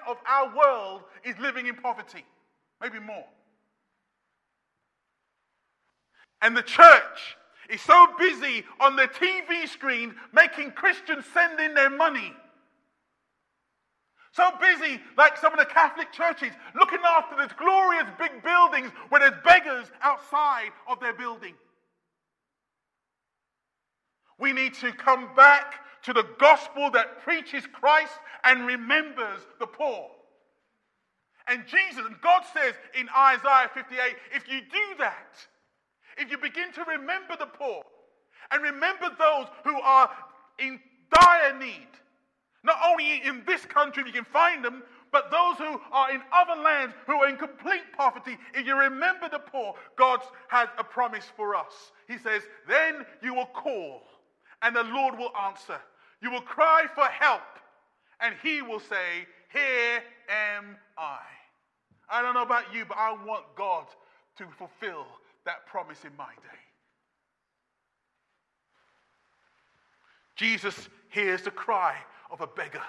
of 0.06 0.16
our 0.28 0.56
world 0.56 1.02
is 1.24 1.36
living 1.40 1.66
in 1.66 1.74
poverty, 1.74 2.24
maybe 2.80 3.00
more. 3.00 3.24
And 6.40 6.56
the 6.56 6.62
church 6.62 7.36
is 7.68 7.80
so 7.80 8.06
busy 8.18 8.64
on 8.80 8.96
the 8.96 9.08
TV 9.08 9.68
screen 9.68 10.14
making 10.32 10.72
Christians 10.72 11.24
send 11.34 11.60
in 11.60 11.74
their 11.74 11.90
money. 11.90 12.32
So 14.32 14.50
busy, 14.60 15.00
like 15.16 15.36
some 15.36 15.52
of 15.52 15.58
the 15.58 15.64
Catholic 15.64 16.12
churches, 16.12 16.52
looking 16.74 17.00
after 17.04 17.36
these 17.36 17.52
glorious 17.58 18.06
big 18.18 18.42
buildings 18.44 18.90
where 19.08 19.20
there's 19.20 19.42
beggars 19.44 19.88
outside 20.00 20.70
of 20.88 21.00
their 21.00 21.14
building. 21.14 21.54
We 24.38 24.52
need 24.52 24.74
to 24.74 24.92
come 24.92 25.34
back 25.34 25.74
to 26.04 26.12
the 26.12 26.24
gospel 26.38 26.90
that 26.92 27.22
preaches 27.22 27.66
Christ 27.66 28.12
and 28.44 28.66
remembers 28.66 29.40
the 29.58 29.66
poor. 29.66 30.08
And 31.48 31.66
Jesus, 31.66 32.04
and 32.06 32.20
God 32.20 32.42
says 32.52 32.74
in 32.98 33.08
Isaiah 33.08 33.70
58 33.74 34.16
if 34.34 34.48
you 34.48 34.60
do 34.60 34.98
that, 34.98 35.36
if 36.18 36.30
you 36.30 36.38
begin 36.38 36.72
to 36.72 36.84
remember 36.84 37.36
the 37.38 37.46
poor 37.46 37.82
and 38.50 38.62
remember 38.62 39.08
those 39.18 39.46
who 39.64 39.80
are 39.80 40.10
in 40.58 40.80
dire 41.12 41.58
need, 41.58 41.88
not 42.64 42.76
only 42.86 43.22
in 43.24 43.42
this 43.46 43.64
country, 43.64 44.02
you 44.06 44.12
can 44.12 44.24
find 44.24 44.64
them, 44.64 44.82
but 45.12 45.30
those 45.30 45.56
who 45.56 45.80
are 45.92 46.10
in 46.12 46.20
other 46.32 46.60
lands 46.60 46.94
who 47.06 47.14
are 47.14 47.28
in 47.28 47.36
complete 47.36 47.82
poverty, 47.96 48.36
if 48.54 48.66
you 48.66 48.78
remember 48.78 49.28
the 49.30 49.38
poor, 49.38 49.74
God 49.96 50.20
has 50.48 50.68
a 50.78 50.84
promise 50.84 51.24
for 51.36 51.54
us. 51.54 51.92
He 52.08 52.18
says, 52.18 52.42
Then 52.68 53.06
you 53.22 53.34
will 53.34 53.46
call 53.46 54.02
and 54.62 54.74
the 54.74 54.84
Lord 54.84 55.16
will 55.18 55.32
answer. 55.36 55.78
You 56.20 56.30
will 56.30 56.40
cry 56.40 56.86
for 56.94 57.04
help, 57.04 57.42
and 58.20 58.34
he 58.42 58.60
will 58.60 58.80
say, 58.80 59.26
Here 59.52 60.02
am 60.28 60.76
I. 60.96 61.20
I 62.10 62.22
don't 62.22 62.34
know 62.34 62.42
about 62.42 62.74
you, 62.74 62.84
but 62.84 62.96
I 62.96 63.12
want 63.24 63.44
God 63.56 63.86
to 64.38 64.46
fulfill 64.58 65.06
that 65.48 65.66
promise 65.66 66.04
in 66.04 66.14
my 66.18 66.26
day. 66.26 66.58
Jesus 70.36 70.90
hears 71.08 71.40
the 71.40 71.50
cry 71.50 71.96
of 72.30 72.42
a 72.42 72.46
beggar. 72.46 72.82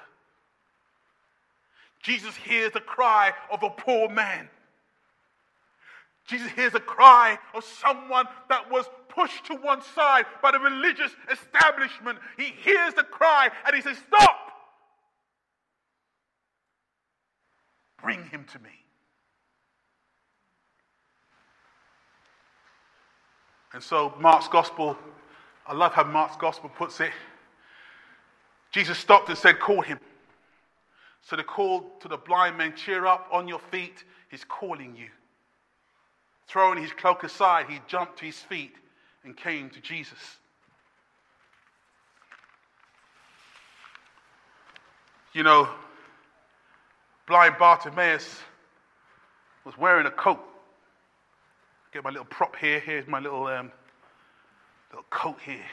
Jesus 2.04 2.36
hears 2.36 2.74
the 2.74 2.82
cry 2.82 3.32
of 3.50 3.64
a 3.64 3.70
poor 3.70 4.10
man. 4.10 4.50
Jesus 6.28 6.52
hears 6.52 6.74
the 6.74 6.82
cry 6.82 7.40
of 7.56 7.64
someone 7.64 8.26
that 8.50 8.70
was 8.70 8.86
pushed 9.08 9.46
to 9.46 9.56
one 9.56 9.82
side 9.82 10.26
by 10.42 10.52
the 10.52 10.60
religious 10.60 11.12
establishment. 11.32 12.20
He 12.38 12.52
hears 12.62 12.94
the 12.94 13.04
cry 13.04 13.50
and 13.66 13.74
he 13.74 13.82
says, 13.82 13.98
Stop! 14.06 14.52
Bring 18.04 18.26
him 18.26 18.46
to 18.52 18.60
me. 18.60 18.70
And 23.74 23.84
so, 23.84 24.14
Mark's 24.20 24.48
gospel, 24.48 24.98
I 25.68 25.74
love 25.74 25.94
how 25.94 26.04
Mark's 26.04 26.38
gospel 26.38 26.70
puts 26.70 27.00
it. 27.00 27.12
Jesus 28.72 28.98
stopped 28.98 29.30
and 29.30 29.38
said, 29.38 29.60
Call 29.60 29.82
him. 29.82 30.00
So 31.22 31.36
they 31.36 31.44
called 31.44 32.02
to 32.02 32.08
the 32.08 32.18
blind 32.18 32.58
man, 32.58 32.74
Cheer 32.76 33.06
up 33.06 33.28
on 33.32 33.48
your 33.48 33.60
feet. 33.60 34.04
He's 34.30 34.44
calling 34.44 34.96
you. 34.96 35.08
Throwing 36.48 36.82
his 36.82 36.92
cloak 36.92 37.24
aside, 37.24 37.68
he 37.70 37.80
jumped 37.88 38.18
to 38.20 38.26
his 38.26 38.38
feet 38.38 38.74
and 39.24 39.38
came 39.38 39.70
to 39.70 39.80
Jesus. 39.80 40.18
You 45.34 45.44
know, 45.44 45.70
blind 47.28 47.56
Bartimaeus 47.60 48.40
was 49.64 49.78
wearing 49.78 50.08
a 50.08 50.12
coat. 50.12 50.40
Get 51.92 52.04
my 52.04 52.12
little 52.12 52.26
prop 52.26 52.56
here. 52.56 52.80
Here's 52.80 53.08
my 53.08 53.20
little 53.20 53.48
um, 53.48 53.72
little 54.92 55.06
coat 55.10 55.38
here. 55.44 55.66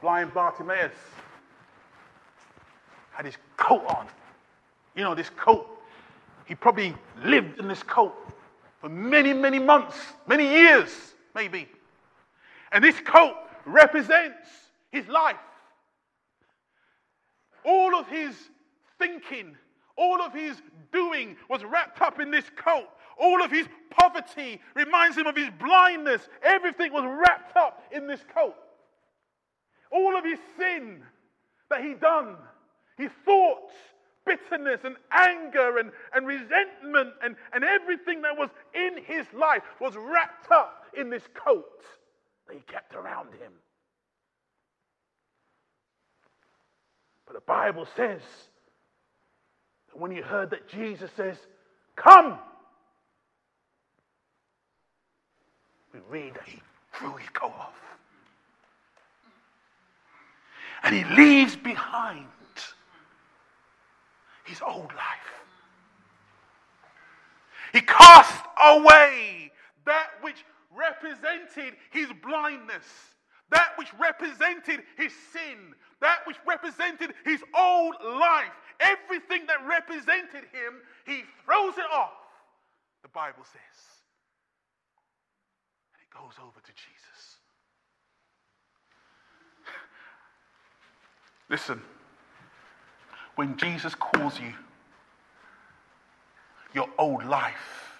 Blind 0.00 0.32
Bartimaeus 0.34 0.92
had 3.12 3.24
his 3.24 3.36
coat 3.56 3.84
on. 3.86 4.06
You 4.94 5.04
know, 5.04 5.14
this 5.14 5.30
coat 5.30 5.66
he 6.48 6.54
probably 6.54 6.94
lived 7.24 7.58
in 7.58 7.68
this 7.68 7.82
coat 7.82 8.14
for 8.80 8.88
many, 8.88 9.34
many 9.34 9.58
months, 9.58 9.96
many 10.26 10.48
years, 10.48 11.14
maybe. 11.34 11.68
And 12.72 12.82
this 12.82 12.98
coat 13.00 13.34
represents 13.66 14.48
his 14.90 15.06
life. 15.08 15.36
All 17.64 17.94
of 17.94 18.08
his 18.08 18.34
thinking, 18.98 19.56
all 19.98 20.22
of 20.22 20.32
his 20.32 20.56
doing 20.92 21.36
was 21.50 21.64
wrapped 21.64 22.00
up 22.00 22.20
in 22.20 22.30
this 22.30 22.44
coat. 22.56 22.88
All 23.20 23.42
of 23.42 23.50
his 23.50 23.66
poverty 23.90 24.60
reminds 24.74 25.16
him 25.16 25.26
of 25.26 25.36
his 25.36 25.50
blindness. 25.58 26.28
Everything 26.42 26.92
was 26.92 27.04
wrapped 27.04 27.56
up 27.56 27.82
in 27.90 28.06
this 28.06 28.20
coat. 28.32 28.54
All 29.90 30.16
of 30.16 30.24
his 30.24 30.38
sin 30.56 31.02
that 31.68 31.82
he 31.82 31.94
done, 31.94 32.36
his 32.96 33.10
thoughts, 33.24 33.74
bitterness 34.24 34.80
and 34.84 34.96
anger 35.10 35.78
and, 35.78 35.90
and 36.14 36.26
resentment 36.26 37.14
and, 37.22 37.34
and 37.52 37.64
everything 37.64 38.22
that 38.22 38.36
was 38.36 38.50
in 38.74 39.02
his 39.04 39.26
life 39.32 39.62
was 39.80 39.96
wrapped 39.96 40.50
up 40.52 40.84
in 40.96 41.10
this 41.10 41.22
coat 41.34 41.82
that 42.46 42.54
he 42.54 42.62
kept 42.70 42.94
around 42.94 43.32
him. 43.32 43.52
But 47.26 47.34
the 47.34 47.40
Bible 47.40 47.86
says 47.96 48.20
that 49.88 49.98
when 49.98 50.12
you 50.12 50.22
heard 50.22 50.50
that 50.50 50.68
Jesus 50.68 51.10
says, 51.16 51.36
Come, 51.96 52.38
we 55.92 56.00
read 56.08 56.34
that 56.34 56.46
he 56.46 56.60
threw 56.92 57.16
his 57.16 57.28
coat 57.30 57.52
off. 57.58 57.74
And 60.84 60.94
he 60.94 61.04
leaves 61.16 61.56
behind 61.56 62.26
his 64.48 64.60
old 64.66 64.90
life. 64.94 65.28
He 67.72 67.80
cast 67.82 68.44
away 68.64 69.52
that 69.84 70.08
which 70.22 70.44
represented 70.74 71.74
his 71.90 72.08
blindness, 72.22 72.84
that 73.50 73.72
which 73.76 73.88
represented 74.00 74.82
his 74.96 75.12
sin, 75.32 75.74
that 76.00 76.20
which 76.26 76.36
represented 76.46 77.12
his 77.24 77.42
old 77.56 77.94
life. 78.02 78.52
Everything 78.80 79.46
that 79.46 79.66
represented 79.66 80.44
him, 80.52 80.82
he 81.06 81.22
throws 81.44 81.76
it 81.78 81.86
off, 81.92 82.12
the 83.02 83.08
Bible 83.08 83.44
says. 83.44 83.80
And 85.94 86.00
it 86.02 86.10
goes 86.14 86.34
over 86.40 86.60
to 86.60 86.72
Jesus. 86.72 87.36
Listen 91.50 91.82
when 93.38 93.56
Jesus 93.56 93.94
calls 93.94 94.40
you, 94.40 94.52
your 96.74 96.88
old 96.98 97.24
life 97.24 97.94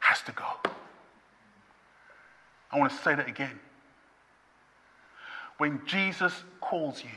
has 0.00 0.22
to 0.22 0.32
go. 0.32 0.46
I 2.72 2.78
want 2.78 2.90
to 2.90 2.96
say 2.96 3.14
that 3.14 3.28
again. 3.28 3.60
When 5.58 5.82
Jesus 5.84 6.32
calls 6.62 7.04
you, 7.04 7.10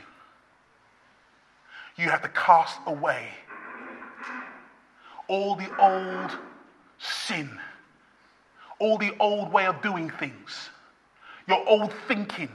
you 1.96 2.08
have 2.08 2.22
to 2.22 2.28
cast 2.28 2.78
away 2.86 3.28
all 5.28 5.54
the 5.54 5.68
old 5.78 6.30
sin, 6.98 7.50
all 8.78 8.98
the 8.98 9.14
old 9.18 9.52
way 9.52 9.66
of 9.66 9.80
doing 9.82 10.10
things, 10.10 10.70
your 11.46 11.66
old 11.68 11.92
thinking, 12.08 12.50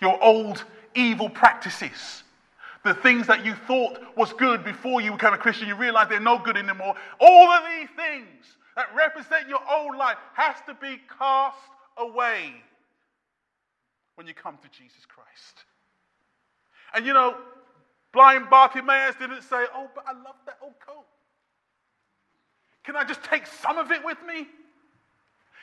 your 0.00 0.22
old 0.22 0.64
evil 0.94 1.28
practices, 1.28 2.22
the 2.84 2.94
things 2.94 3.26
that 3.26 3.44
you 3.44 3.54
thought 3.66 3.98
was 4.16 4.32
good 4.32 4.64
before 4.64 5.00
you 5.00 5.12
became 5.12 5.32
a 5.32 5.38
Christian, 5.38 5.68
you 5.68 5.74
realize 5.74 6.08
they're 6.08 6.20
no 6.20 6.38
good 6.38 6.56
anymore. 6.56 6.94
All 7.20 7.50
of 7.50 7.62
these 7.78 7.88
things 7.96 8.44
that 8.76 8.86
represent 8.94 9.48
your 9.48 9.60
old 9.70 9.96
life 9.96 10.16
has 10.34 10.56
to 10.66 10.74
be 10.74 11.00
cast 11.18 11.56
away 11.96 12.54
when 14.14 14.26
you 14.26 14.34
come 14.34 14.58
to 14.62 14.68
Jesus 14.68 15.04
Christ. 15.06 15.64
And 16.94 17.04
you 17.04 17.12
know, 17.12 17.36
blind 18.16 18.48
Bartimaeus 18.48 19.14
didn't 19.16 19.42
say, 19.42 19.66
Oh, 19.74 19.90
but 19.94 20.04
I 20.08 20.12
love 20.12 20.36
that 20.46 20.56
old 20.62 20.72
coat. 20.80 21.04
Can 22.82 22.96
I 22.96 23.04
just 23.04 23.22
take 23.22 23.46
some 23.46 23.76
of 23.76 23.90
it 23.92 24.02
with 24.02 24.16
me? 24.26 24.48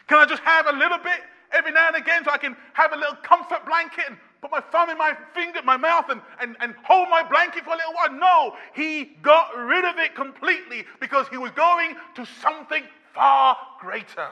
Can 0.08 0.20
I 0.20 0.26
just 0.26 0.44
have 0.44 0.68
a 0.68 0.72
little 0.72 1.00
bit 1.00 1.20
every 1.52 1.72
now 1.72 1.88
and 1.88 1.96
again 1.96 2.24
so 2.24 2.30
I 2.30 2.38
can 2.38 2.56
have 2.74 2.94
a 2.94 2.96
little 2.96 3.16
comfort 3.24 3.66
blanket 3.66 4.04
and 4.08 4.18
put 4.40 4.52
my 4.52 4.60
thumb 4.60 4.92
in 4.92 5.00
my 5.00 5.18
finger, 5.34 5.62
my 5.64 5.78
mouth, 5.78 6.06
and, 6.10 6.22
and, 6.40 6.56
and 6.60 6.76
hold 6.84 7.10
my 7.10 7.24
blanket 7.28 7.64
for 7.64 7.72
a 7.74 7.78
little 7.78 7.94
while? 7.94 8.12
No, 8.12 8.56
he 8.76 9.06
got 9.24 9.58
rid 9.58 9.86
of 9.86 9.98
it 9.98 10.14
completely 10.14 10.86
because 11.00 11.28
he 11.30 11.38
was 11.38 11.50
going 11.52 11.96
to 12.16 12.26
something 12.40 12.84
far 13.16 13.58
greater, 13.80 14.30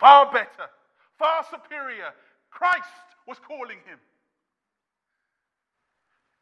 far 0.00 0.32
better, 0.32 0.70
far 1.18 1.44
superior. 1.50 2.14
Christ 2.50 2.88
was 3.28 3.36
calling 3.46 3.78
him. 3.84 3.98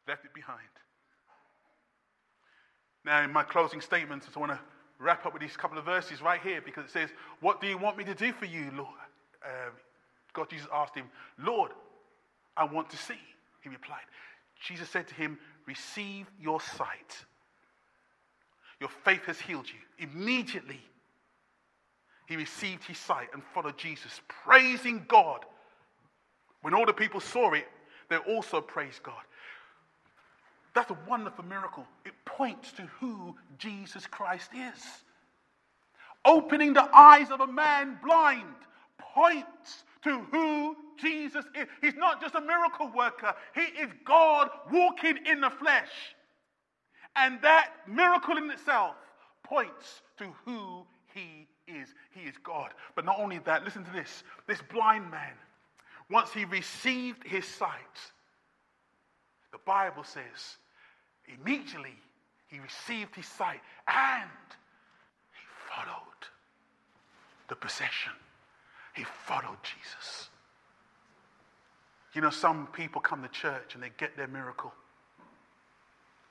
Left 0.07 0.25
it 0.25 0.33
behind. 0.33 0.59
Now, 3.03 3.23
in 3.23 3.31
my 3.31 3.43
closing 3.43 3.81
statements, 3.81 4.27
I 4.35 4.39
want 4.39 4.51
to 4.51 4.59
wrap 4.99 5.25
up 5.25 5.33
with 5.33 5.41
these 5.41 5.57
couple 5.57 5.77
of 5.77 5.85
verses 5.85 6.21
right 6.21 6.39
here 6.41 6.61
because 6.63 6.85
it 6.85 6.91
says, 6.91 7.09
What 7.39 7.61
do 7.61 7.67
you 7.67 7.77
want 7.77 7.97
me 7.97 8.03
to 8.05 8.13
do 8.13 8.31
for 8.33 8.45
you, 8.45 8.71
Lord? 8.75 8.89
Uh, 9.43 9.71
God, 10.33 10.49
Jesus 10.49 10.67
asked 10.73 10.95
him, 10.95 11.09
Lord, 11.39 11.71
I 12.55 12.65
want 12.65 12.89
to 12.91 12.97
see. 12.97 13.19
He 13.61 13.69
replied, 13.69 14.03
Jesus 14.59 14.89
said 14.89 15.07
to 15.07 15.15
him, 15.15 15.39
Receive 15.65 16.27
your 16.39 16.61
sight. 16.61 17.25
Your 18.79 18.89
faith 19.03 19.25
has 19.25 19.39
healed 19.39 19.67
you. 19.67 20.07
Immediately, 20.07 20.81
he 22.27 22.35
received 22.35 22.83
his 22.83 22.97
sight 22.97 23.27
and 23.33 23.43
followed 23.53 23.77
Jesus, 23.77 24.21
praising 24.27 25.05
God. 25.07 25.45
When 26.61 26.73
all 26.73 26.85
the 26.85 26.93
people 26.93 27.19
saw 27.19 27.53
it, 27.53 27.67
they 28.09 28.17
also 28.17 28.61
praised 28.61 29.03
God. 29.03 29.21
That's 30.73 30.91
a 30.91 30.97
wonderful 31.07 31.45
miracle. 31.45 31.85
It 32.05 32.13
points 32.25 32.71
to 32.73 32.83
who 32.99 33.35
Jesus 33.57 34.07
Christ 34.07 34.51
is. 34.53 34.81
Opening 36.23 36.73
the 36.73 36.89
eyes 36.95 37.31
of 37.31 37.41
a 37.41 37.47
man 37.47 37.97
blind 38.03 38.45
points 38.99 39.83
to 40.03 40.19
who 40.31 40.75
Jesus 40.97 41.45
is. 41.55 41.67
He's 41.81 41.95
not 41.95 42.21
just 42.21 42.35
a 42.35 42.41
miracle 42.41 42.91
worker, 42.95 43.33
he 43.53 43.61
is 43.61 43.89
God 44.05 44.49
walking 44.71 45.17
in 45.25 45.41
the 45.41 45.49
flesh. 45.49 45.89
And 47.15 47.41
that 47.41 47.71
miracle 47.87 48.37
in 48.37 48.49
itself 48.49 48.95
points 49.43 50.01
to 50.17 50.27
who 50.45 50.85
he 51.13 51.47
is. 51.67 51.93
He 52.11 52.21
is 52.21 52.35
God. 52.43 52.71
But 52.95 53.05
not 53.05 53.19
only 53.19 53.39
that, 53.39 53.65
listen 53.65 53.83
to 53.83 53.91
this 53.91 54.23
this 54.47 54.61
blind 54.71 55.11
man, 55.11 55.33
once 56.09 56.31
he 56.31 56.45
received 56.45 57.27
his 57.27 57.45
sight, 57.45 57.99
the 59.51 59.59
Bible 59.65 60.03
says 60.03 60.57
Immediately, 61.27 61.95
he 62.47 62.59
received 62.59 63.15
his 63.15 63.25
sight 63.25 63.61
and 63.87 64.29
he 65.31 65.45
followed 65.69 66.27
the 67.47 67.55
procession. 67.55 68.13
He 68.95 69.03
followed 69.03 69.57
Jesus. 69.63 70.29
You 72.13 72.21
know, 72.21 72.29
some 72.29 72.67
people 72.67 72.99
come 72.99 73.21
to 73.23 73.29
church 73.29 73.73
and 73.73 73.81
they 73.81 73.91
get 73.97 74.17
their 74.17 74.27
miracle, 74.27 74.73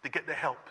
they 0.03 0.11
get 0.11 0.26
their 0.26 0.37
help. 0.37 0.68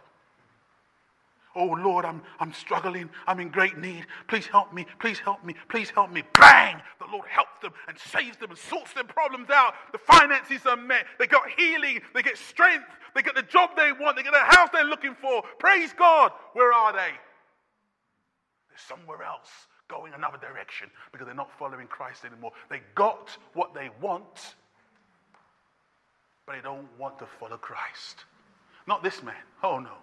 Oh 1.55 1.65
Lord, 1.65 2.05
I'm, 2.05 2.21
I'm 2.39 2.53
struggling. 2.53 3.09
I'm 3.25 3.39
in 3.39 3.49
great 3.49 3.77
need. 3.77 4.05
Please 4.27 4.45
help 4.45 4.71
me. 4.73 4.85
Please 4.99 5.19
help 5.19 5.43
me. 5.43 5.55
Please 5.67 5.89
help 5.89 6.12
me. 6.12 6.23
Bang! 6.39 6.81
The 6.99 7.07
Lord 7.12 7.27
helps 7.27 7.59
them 7.62 7.73
and 7.88 7.97
saves 7.97 8.38
them 8.38 8.51
and 8.51 8.59
sorts 8.59 8.93
their 8.93 9.03
problems 9.03 9.49
out. 9.49 9.73
The 9.91 9.97
finances 9.97 10.65
are 10.65 10.77
met. 10.77 11.05
They 11.17 11.25
got 11.25 11.49
healing. 11.57 12.01
They 12.13 12.21
get 12.21 12.38
strength. 12.38 12.88
They 13.15 13.23
get 13.23 13.35
the 13.35 13.41
job 13.41 13.71
they 13.75 13.91
want. 13.91 14.15
They 14.15 14.23
get 14.23 14.33
the 14.33 14.39
house 14.39 14.69
they're 14.71 14.83
looking 14.83 15.15
for. 15.15 15.43
Praise 15.57 15.93
God. 15.97 16.31
Where 16.53 16.71
are 16.71 16.93
they? 16.93 17.12
They're 18.69 18.77
somewhere 18.88 19.23
else 19.23 19.49
going 19.88 20.13
another 20.13 20.38
direction 20.38 20.89
because 21.12 21.25
they're 21.25 21.35
not 21.35 21.49
following 21.57 21.88
Christ 21.88 22.25
anymore. 22.25 22.51
They 22.69 22.81
got 22.93 23.35
what 23.53 23.73
they 23.73 23.89
want, 23.99 24.55
but 26.45 26.55
they 26.55 26.62
don't 26.62 26.88
want 26.99 27.17
to 27.19 27.25
follow 27.39 27.57
Christ. 27.57 28.25
Not 28.88 29.03
this 29.03 29.23
man. 29.23 29.35
Oh 29.63 29.79
no. 29.79 29.97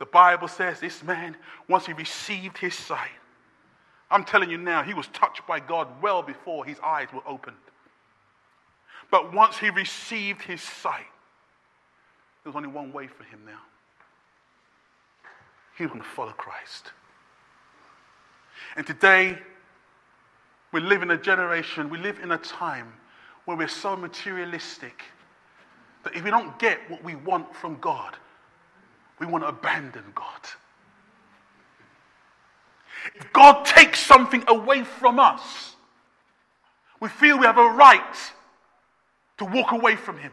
The 0.00 0.06
Bible 0.06 0.48
says 0.48 0.80
this 0.80 1.04
man, 1.04 1.36
once 1.68 1.86
he 1.86 1.92
received 1.92 2.58
his 2.58 2.74
sight, 2.74 3.10
I'm 4.10 4.24
telling 4.24 4.50
you 4.50 4.58
now, 4.58 4.82
he 4.82 4.94
was 4.94 5.06
touched 5.08 5.46
by 5.46 5.60
God 5.60 5.86
well 6.02 6.22
before 6.22 6.64
his 6.64 6.80
eyes 6.80 7.06
were 7.12 7.22
opened. 7.28 7.56
But 9.10 9.32
once 9.32 9.58
he 9.58 9.70
received 9.70 10.42
his 10.42 10.62
sight, 10.62 11.06
there 12.42 12.50
was 12.50 12.56
only 12.56 12.70
one 12.70 12.92
way 12.92 13.06
for 13.06 13.24
him 13.24 13.40
now. 13.44 13.60
He 15.76 15.84
was 15.84 15.92
going 15.92 16.02
to 16.02 16.08
follow 16.08 16.32
Christ. 16.32 16.92
And 18.76 18.86
today, 18.86 19.38
we 20.72 20.80
live 20.80 21.02
in 21.02 21.10
a 21.10 21.18
generation, 21.18 21.90
we 21.90 21.98
live 21.98 22.18
in 22.20 22.32
a 22.32 22.38
time 22.38 22.92
where 23.44 23.56
we're 23.56 23.68
so 23.68 23.96
materialistic 23.96 25.02
that 26.04 26.16
if 26.16 26.24
we 26.24 26.30
don't 26.30 26.58
get 26.58 26.78
what 26.88 27.04
we 27.04 27.16
want 27.16 27.54
from 27.54 27.78
God, 27.80 28.16
we 29.20 29.26
want 29.26 29.44
to 29.44 29.48
abandon 29.48 30.04
God. 30.14 30.40
If 33.14 33.32
God 33.32 33.64
takes 33.64 34.00
something 34.00 34.42
away 34.48 34.82
from 34.82 35.18
us, 35.18 35.76
we 37.00 37.08
feel 37.08 37.38
we 37.38 37.46
have 37.46 37.58
a 37.58 37.70
right 37.70 38.16
to 39.38 39.44
walk 39.44 39.72
away 39.72 39.96
from 39.96 40.18
Him. 40.18 40.32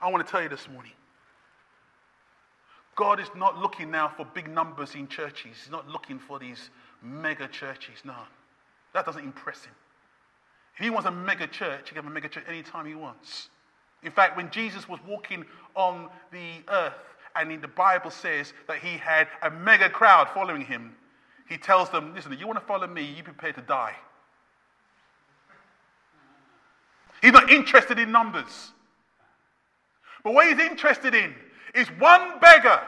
I 0.00 0.10
want 0.10 0.24
to 0.24 0.30
tell 0.30 0.42
you 0.42 0.48
this 0.50 0.68
morning 0.68 0.92
God 2.94 3.18
is 3.20 3.28
not 3.34 3.58
looking 3.58 3.90
now 3.90 4.08
for 4.08 4.24
big 4.24 4.48
numbers 4.48 4.94
in 4.94 5.08
churches, 5.08 5.56
He's 5.62 5.70
not 5.70 5.88
looking 5.88 6.18
for 6.18 6.38
these 6.38 6.70
mega 7.02 7.48
churches. 7.48 7.96
No, 8.04 8.14
that 8.92 9.06
doesn't 9.06 9.24
impress 9.24 9.64
Him. 9.64 9.74
If 10.76 10.84
He 10.84 10.90
wants 10.90 11.06
a 11.06 11.10
mega 11.10 11.46
church, 11.46 11.88
He 11.88 11.94
can 11.94 11.96
have 11.96 12.06
a 12.06 12.14
mega 12.14 12.28
church 12.28 12.44
anytime 12.48 12.86
He 12.86 12.94
wants. 12.94 13.48
In 14.04 14.12
fact, 14.12 14.36
when 14.36 14.50
Jesus 14.50 14.88
was 14.88 15.00
walking 15.08 15.44
on 15.74 16.08
the 16.30 16.62
earth, 16.68 16.94
and 17.36 17.60
the 17.60 17.68
Bible 17.68 18.10
says 18.10 18.52
that 18.68 18.78
he 18.78 18.96
had 18.96 19.26
a 19.42 19.50
mega 19.50 19.88
crowd 19.88 20.28
following 20.32 20.64
him, 20.64 20.94
he 21.48 21.56
tells 21.56 21.90
them, 21.90 22.14
Listen, 22.14 22.36
you 22.38 22.46
want 22.46 22.58
to 22.60 22.64
follow 22.64 22.86
me, 22.86 23.02
you 23.02 23.22
prepare 23.22 23.52
to 23.52 23.60
die. 23.62 23.94
He's 27.20 27.32
not 27.32 27.50
interested 27.50 27.98
in 27.98 28.12
numbers. 28.12 28.72
But 30.22 30.34
what 30.34 30.46
he's 30.46 30.58
interested 30.58 31.14
in 31.14 31.34
is 31.74 31.88
one 31.98 32.38
beggar, 32.40 32.80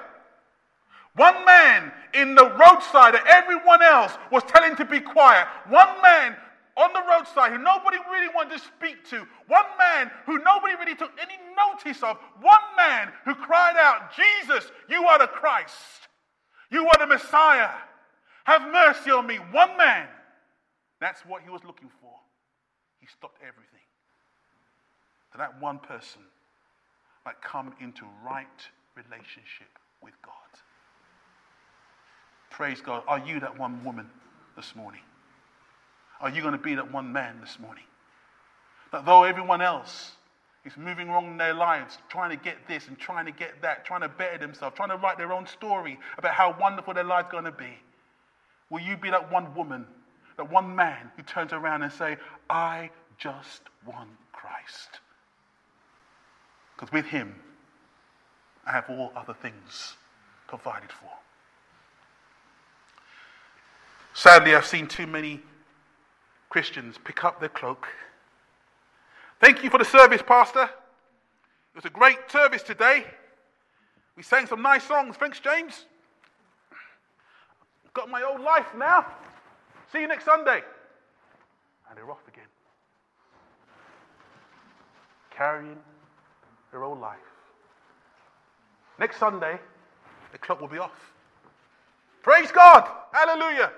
one 1.17 1.45
man 1.45 1.91
in 2.15 2.35
the 2.35 2.45
roadside 2.45 3.15
that 3.15 3.25
everyone 3.27 3.83
else 3.83 4.13
was 4.31 4.43
telling 4.45 4.77
to 4.77 4.85
be 4.85 5.01
quiet, 5.01 5.47
one 5.69 6.01
man 6.03 6.37
on 6.77 6.93
the 6.93 7.03
roadside 7.09 7.53
who 7.53 7.59
nobody 7.59 7.97
really 8.11 8.29
wanted 8.35 8.59
to 8.59 8.59
speak 8.59 9.05
to, 9.11 9.27
one 9.49 9.67
man 9.79 10.11
who 10.27 10.39
nobody 10.39 10.75
really 10.79 10.95
took 10.95 11.13
any 11.21 11.35
notice 11.57 12.03
of, 12.03 12.19
one 12.41 12.67
man 12.77 13.09
who 13.25 13.35
cried 13.35 13.77
out, 13.79 14.13
Jesus, 14.15 14.71
you 14.89 15.05
are 15.05 15.19
the 15.19 15.27
Christ, 15.27 16.09
you 16.71 16.87
are 16.87 16.99
the 16.99 17.07
Messiah, 17.07 17.71
have 18.47 18.63
mercy 18.71 19.11
on 19.11 19.27
me. 19.27 19.37
One 19.51 19.77
man. 19.77 20.07
That's 21.01 21.21
what 21.27 21.43
he 21.43 21.51
was 21.51 21.65
looking 21.65 21.91
for. 22.01 22.13
He 23.01 23.07
stopped 23.09 23.39
everything. 23.43 23.85
So 25.33 25.39
that 25.39 25.61
one 25.61 25.81
person 25.81 26.23
might 27.25 27.43
come 27.43 27.75
into 27.81 28.05
right 28.25 28.47
relationship 28.95 29.69
with 30.01 30.15
God. 30.23 30.33
Praise 32.51 32.81
God. 32.81 33.03
Are 33.09 33.19
you 33.19 33.41
that 33.41 33.59
one 33.59 33.85
woman 33.85 34.09
this 34.55 34.77
morning? 34.77 35.03
Are 36.21 36.31
you 36.31 36.41
going 36.41 36.53
to 36.53 36.59
be 36.59 36.75
that 36.75 36.93
one 36.93 37.13
man 37.13 37.41
this 37.41 37.59
morning? 37.59 37.85
That 38.93 39.05
though 39.05 39.25
everyone 39.25 39.61
else 39.61 40.13
is 40.65 40.77
moving 40.77 41.09
wrong 41.09 41.27
in 41.27 41.37
their 41.37 41.55
lives, 41.55 41.99
trying 42.09 42.31
to 42.31 42.37
get 42.37 42.67
this 42.67 42.89
and 42.89 42.99
trying 42.99 43.27
to 43.27 43.33
get 43.33 43.63
that, 43.63 43.85
trying 43.85 44.01
to 44.01 44.09
better 44.09 44.39
themselves, 44.39 44.77
trying 44.77 44.89
to 44.89 44.97
write 44.97 45.19
their 45.19 45.33
own 45.33 45.47
story 45.47 45.99
about 46.19 46.33
how 46.33 46.57
wonderful 46.59 46.95
their 46.95 47.05
life's 47.05 47.31
going 47.31 47.45
to 47.45 47.53
be, 47.53 47.79
will 48.71 48.81
you 48.81 48.97
be 48.97 49.11
that 49.11 49.31
one 49.31 49.55
woman, 49.55 49.87
that 50.37 50.51
one 50.51 50.75
man 50.75 51.11
who 51.17 51.23
turns 51.23 51.53
around 51.53 51.83
and 51.83 51.93
say, 51.93 52.17
I 52.51 52.91
just 53.19 53.63
want 53.87 54.11
Christ? 54.33 55.01
Because 56.75 56.93
with 56.93 57.07
him, 57.07 57.35
I 58.67 58.73
have 58.73 58.91
all 58.91 59.13
other 59.15 59.35
things 59.35 59.95
provided 60.49 60.91
for. 60.91 61.11
Sadly, 64.15 64.55
I've 64.55 64.67
seen 64.67 64.87
too 64.87 65.07
many 65.07 65.43
Christians 66.57 66.97
pick 67.05 67.23
up 67.23 67.39
their 67.39 67.51
cloak. 67.51 67.87
Thank 69.43 69.63
you 69.63 69.69
for 69.69 69.77
the 69.77 69.85
service, 69.85 70.23
Pastor. 70.27 70.63
It 70.63 71.75
was 71.75 71.85
a 71.85 71.91
great 71.91 72.17
service 72.31 72.63
today. 72.63 73.05
We 74.17 74.23
sang 74.23 74.47
some 74.47 74.63
nice 74.63 74.83
songs. 74.85 75.17
Thanks, 75.17 75.39
James. 75.39 75.85
Got 77.93 78.09
my 78.09 78.23
old 78.23 78.41
life 78.41 78.69
now. 78.75 79.05
See 79.93 80.01
you 80.01 80.09
next 80.09 80.25
Sunday. 80.25 80.63
And 81.91 81.99
they're 81.99 82.11
off 82.11 82.27
again. 82.27 82.49
Carrying 85.29 85.77
their 86.73 86.85
old 86.85 87.03
life. 87.03 87.19
Next 88.99 89.19
Sunday, 89.19 89.59
the 90.33 90.39
clock 90.39 90.63
will 90.63 90.69
be 90.69 90.79
off. 90.79 91.13
Praise 92.23 92.51
God. 92.51 92.89
Hallelujah. 93.13 93.73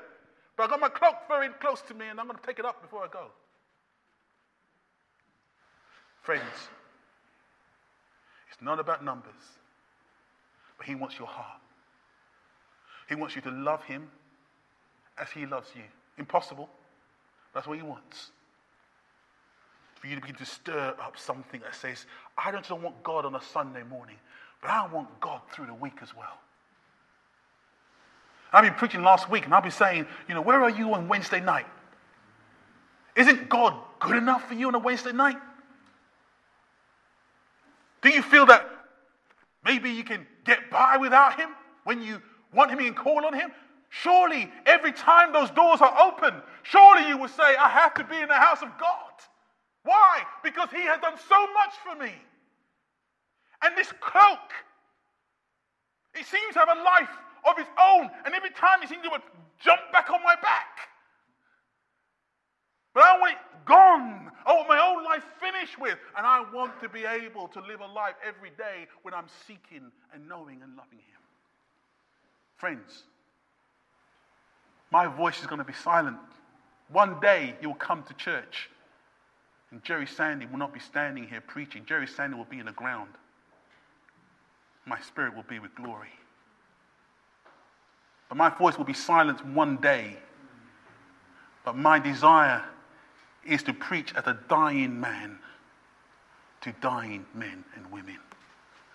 But 0.59 0.64
I've 0.64 0.71
got 0.71 0.81
my 0.81 0.88
cloak 0.88 1.14
very 1.29 1.51
close 1.61 1.81
to 1.83 1.94
me 1.94 2.09
and 2.09 2.18
I'm 2.18 2.27
going 2.27 2.37
to 2.37 2.44
take 2.44 2.59
it 2.59 2.64
up 2.64 2.83
before 2.83 3.05
I 3.05 3.07
go. 3.07 3.27
Friends, 6.21 6.68
it's 8.51 8.61
not 8.61 8.81
about 8.81 9.05
numbers, 9.05 9.31
but 10.77 10.85
He 10.87 10.97
wants 10.97 11.16
your 11.16 11.29
heart. 11.29 11.61
He 13.09 13.14
wants 13.14 13.37
you 13.37 13.42
to 13.42 13.53
love 13.53 13.85
Him 13.85 14.11
as 15.16 15.31
He 15.31 15.47
loves 15.47 15.68
you. 15.77 15.85
Impossible. 16.18 16.68
That's 17.55 17.68
what 17.68 17.79
He 17.79 17.85
wants. 17.85 18.33
For 20.01 20.09
you 20.09 20.16
to 20.16 20.21
begin 20.21 20.37
to 20.37 20.44
stir 20.44 20.92
up 21.01 21.16
something 21.16 21.61
that 21.61 21.77
says, 21.77 22.05
I 22.37 22.51
don't 22.51 22.64
just 22.64 22.83
want 22.83 23.01
God 23.05 23.25
on 23.25 23.37
a 23.37 23.42
Sunday 23.42 23.85
morning, 23.85 24.16
but 24.61 24.71
I 24.71 24.88
want 24.88 25.21
God 25.21 25.40
through 25.53 25.66
the 25.66 25.75
week 25.75 25.99
as 26.03 26.16
well. 26.16 26.40
I've 28.52 28.64
been 28.64 28.74
preaching 28.74 29.02
last 29.02 29.28
week 29.28 29.44
and 29.44 29.54
I've 29.54 29.62
been 29.62 29.72
saying, 29.72 30.06
you 30.28 30.34
know, 30.34 30.40
where 30.40 30.62
are 30.62 30.70
you 30.70 30.94
on 30.94 31.08
Wednesday 31.08 31.40
night? 31.40 31.66
Isn't 33.16 33.48
God 33.48 33.74
good 34.00 34.16
enough 34.16 34.48
for 34.48 34.54
you 34.54 34.68
on 34.68 34.74
a 34.74 34.78
Wednesday 34.78 35.12
night? 35.12 35.37
Do 38.00 38.11
you 38.11 38.22
feel 38.22 38.46
that 38.46 38.68
maybe 39.64 39.90
you 39.90 40.04
can 40.04 40.26
get 40.44 40.70
by 40.70 40.96
without 40.96 41.38
Him 41.38 41.50
when 41.84 42.00
you 42.00 42.22
want 42.54 42.70
Him 42.70 42.78
and 42.78 42.96
call 42.96 43.26
on 43.26 43.34
Him? 43.34 43.50
Surely 43.90 44.50
every 44.66 44.92
time 44.92 45.32
those 45.32 45.50
doors 45.50 45.80
are 45.80 45.98
open, 46.00 46.34
surely 46.62 47.08
you 47.08 47.18
will 47.18 47.28
say, 47.28 47.56
I 47.56 47.68
have 47.68 47.94
to 47.94 48.04
be 48.04 48.16
in 48.16 48.28
the 48.28 48.34
house 48.34 48.62
of 48.62 48.68
God. 48.78 49.12
Why? 49.82 50.22
Because 50.42 50.70
He 50.70 50.82
has 50.82 51.00
done 51.00 51.16
so 51.28 51.46
much 51.52 51.74
for 51.84 52.02
me. 52.02 52.12
And 53.62 53.76
this 53.76 53.92
cloak, 54.00 54.52
it 56.14 56.24
seems 56.24 56.54
to 56.54 56.61
have 56.61 56.68
a 56.68 56.82
life 56.82 57.11
of 57.48 57.57
his 57.57 57.66
own. 57.81 58.11
And 58.24 58.35
every 58.35 58.51
time 58.51 58.81
he 58.81 58.87
seemed 58.87 59.03
to 59.05 59.11
jump 59.61 59.81
back 59.92 60.11
on 60.11 60.22
my 60.22 60.35
back. 60.37 60.88
But 62.94 63.05
I 63.05 63.18
want 63.18 63.33
it 63.33 63.38
gone. 63.64 64.31
I 64.46 64.53
want 64.55 64.68
my 64.68 64.81
own 64.81 65.05
life 65.05 65.24
finished 65.40 65.79
with. 65.79 65.98
And 66.16 66.27
I 66.27 66.44
want 66.53 66.81
to 66.81 66.88
be 66.88 67.05
able 67.05 67.48
to 67.48 67.61
live 67.61 67.81
a 67.81 67.87
life 67.87 68.14
every 68.27 68.51
day 68.51 68.87
when 69.03 69.14
I'm 69.14 69.27
seeking 69.46 69.92
and 70.12 70.29
knowing 70.29 70.62
and 70.62 70.77
loving 70.77 70.98
Him. 70.98 71.20
Friends, 72.57 73.05
my 74.90 75.07
voice 75.07 75.40
is 75.40 75.46
going 75.46 75.61
to 75.61 75.64
be 75.64 75.74
silent. 75.74 76.16
One 76.90 77.20
day 77.20 77.55
you'll 77.61 77.74
come 77.74 78.03
to 78.05 78.14
church, 78.14 78.70
and 79.70 79.85
Jerry 79.85 80.07
Sandy 80.07 80.46
will 80.46 80.59
not 80.59 80.72
be 80.72 80.81
standing 80.81 81.29
here 81.29 81.42
preaching. 81.42 81.85
Jerry 81.87 82.07
Sandy 82.07 82.37
will 82.37 82.46
be 82.46 82.59
in 82.59 82.66
the 82.66 82.72
ground. 82.72 83.11
My 84.87 84.98
spirit 85.01 85.37
will 85.37 85.44
be 85.44 85.59
with 85.59 85.74
glory. 85.74 86.09
But 88.29 88.37
my 88.37 88.51
voice 88.51 88.77
will 88.77 88.85
be 88.85 88.93
silenced 88.93 89.45
one 89.45 89.77
day. 89.79 90.17
But 91.64 91.77
my 91.77 91.99
desire 91.99 92.62
is 93.47 93.62
to 93.64 93.73
preach 93.73 94.14
as 94.14 94.27
a 94.27 94.38
dying 94.49 95.01
man 95.01 95.38
to 96.61 96.73
dying 96.81 97.25
men 97.35 97.64
and 97.75 97.91
women. 97.91 98.19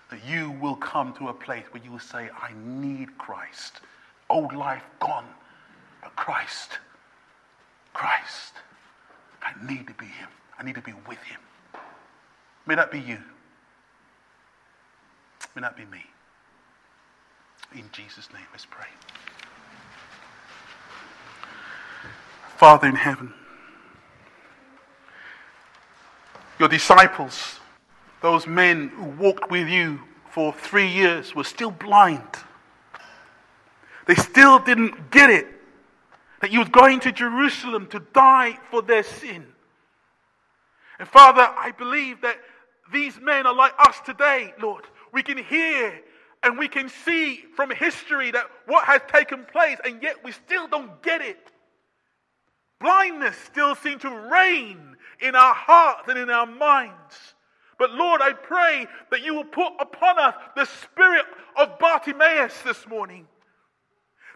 That 0.10 0.20
you 0.26 0.52
will 0.52 0.76
come 0.76 1.14
to 1.14 1.30
a 1.30 1.34
place 1.34 1.66
where 1.72 1.84
you 1.84 1.92
will 1.92 2.00
say, 2.00 2.30
I 2.40 2.52
need 2.64 3.18
Christ. 3.18 3.80
Old 4.30 4.54
life 4.54 4.84
gone, 5.00 5.28
but 6.02 6.16
Christ, 6.16 6.80
Christ, 7.94 8.54
I 9.42 9.54
need 9.66 9.88
to 9.88 9.94
be 9.94 10.06
Him. 10.06 10.30
I 10.58 10.64
need 10.64 10.76
to 10.76 10.82
be 10.82 10.94
with 11.08 11.20
Him. 11.20 11.40
May 12.66 12.76
that 12.76 12.92
be 12.92 13.00
you. 13.00 13.18
May 15.56 15.62
that 15.62 15.76
be 15.76 15.86
me. 15.86 16.04
In 17.76 17.90
Jesus' 17.92 18.32
name, 18.32 18.44
let's 18.52 18.66
pray. 18.66 18.88
Father 22.58 22.88
in 22.88 22.96
heaven, 22.96 23.34
your 26.60 26.70
disciples, 26.70 27.60
those 28.22 28.46
men 28.46 28.90
who 28.90 29.06
walked 29.06 29.50
with 29.50 29.68
you 29.68 30.00
for 30.30 30.54
three 30.54 30.88
years, 30.88 31.36
were 31.36 31.44
still 31.44 31.72
blind. 31.72 32.22
They 34.06 34.16
still 34.16 34.60
didn't 34.60 35.12
get 35.12 35.30
it 35.30 35.48
that 36.42 36.52
you 36.52 36.60
were 36.60 36.66
going 36.66 37.00
to 37.00 37.12
Jerusalem 37.12 37.88
to 37.88 38.00
die 38.14 38.60
for 38.70 38.82
their 38.82 39.04
sin. 39.04 39.46
And 41.00 41.08
Father, 41.08 41.42
I 41.42 41.72
believe 41.72 42.22
that 42.22 42.38
these 42.92 43.20
men 43.20 43.48
are 43.48 43.56
like 43.56 43.74
us 43.80 44.00
today, 44.06 44.54
Lord. 44.62 44.84
We 45.12 45.24
can 45.24 45.38
hear 45.38 46.02
and 46.44 46.58
we 46.58 46.68
can 46.68 46.90
see 46.90 47.44
from 47.56 47.72
history 47.72 48.32
that 48.32 48.46
what 48.66 48.86
has 48.86 49.02
taken 49.08 49.46
place, 49.46 49.78
and 49.86 50.04
yet 50.04 50.24
we 50.24 50.32
still 50.32 50.68
don't 50.68 51.02
get 51.02 51.22
it. 51.22 51.52
Blindness 52.80 53.38
still 53.46 53.76
seems 53.76 54.02
to 54.02 54.10
reign 54.10 54.98
in 55.22 55.36
our 55.36 55.54
hearts 55.54 56.10
and 56.10 56.20
in 56.20 56.30
our 56.30 56.46
minds. 56.46 57.36
But 57.80 57.92
Lord, 57.92 58.22
I 58.22 58.34
pray 58.34 58.88
that 59.10 59.24
you 59.24 59.34
will 59.34 59.46
put 59.46 59.74
upon 59.80 60.20
us 60.20 60.36
the 60.56 60.66
spirit 60.66 61.26
of 61.58 61.80
Bartimaeus 61.80 62.62
this 62.62 62.88
morning. 62.88 63.28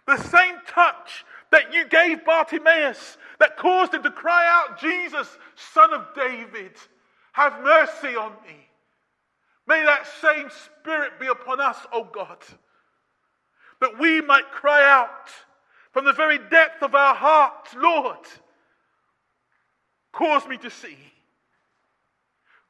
The 0.06 0.17
same 0.17 0.56
touch 0.65 1.26
that 1.52 1.74
you 1.74 1.88
gave 1.88 2.26
Bartimaeus 2.26 3.17
that 3.39 3.58
caused 3.58 3.93
him 3.93 4.04
to 4.04 4.12
cry 4.12 4.46
out, 4.48 4.80
Jesus, 4.80 5.28
son 5.74 5.93
of 5.93 6.06
David, 6.15 6.72
have 7.34 7.62
mercy 7.62 8.15
on 8.15 8.32
me. 8.48 8.66
May 9.67 9.84
that 9.84 10.08
same 10.21 10.49
spirit 10.49 11.19
be 11.19 11.27
upon 11.27 11.60
us, 11.60 11.77
O 11.91 12.03
God, 12.03 12.38
that 13.82 13.99
we 13.99 14.21
might 14.21 14.49
cry 14.51 14.89
out 14.89 15.30
from 15.91 16.06
the 16.06 16.13
very 16.13 16.38
depth 16.38 16.84
of 16.84 16.95
our 16.95 17.15
hearts, 17.15 17.75
Lord, 17.75 18.25
cause 20.13 20.47
me 20.47 20.58
to 20.58 20.69
see. 20.69 20.97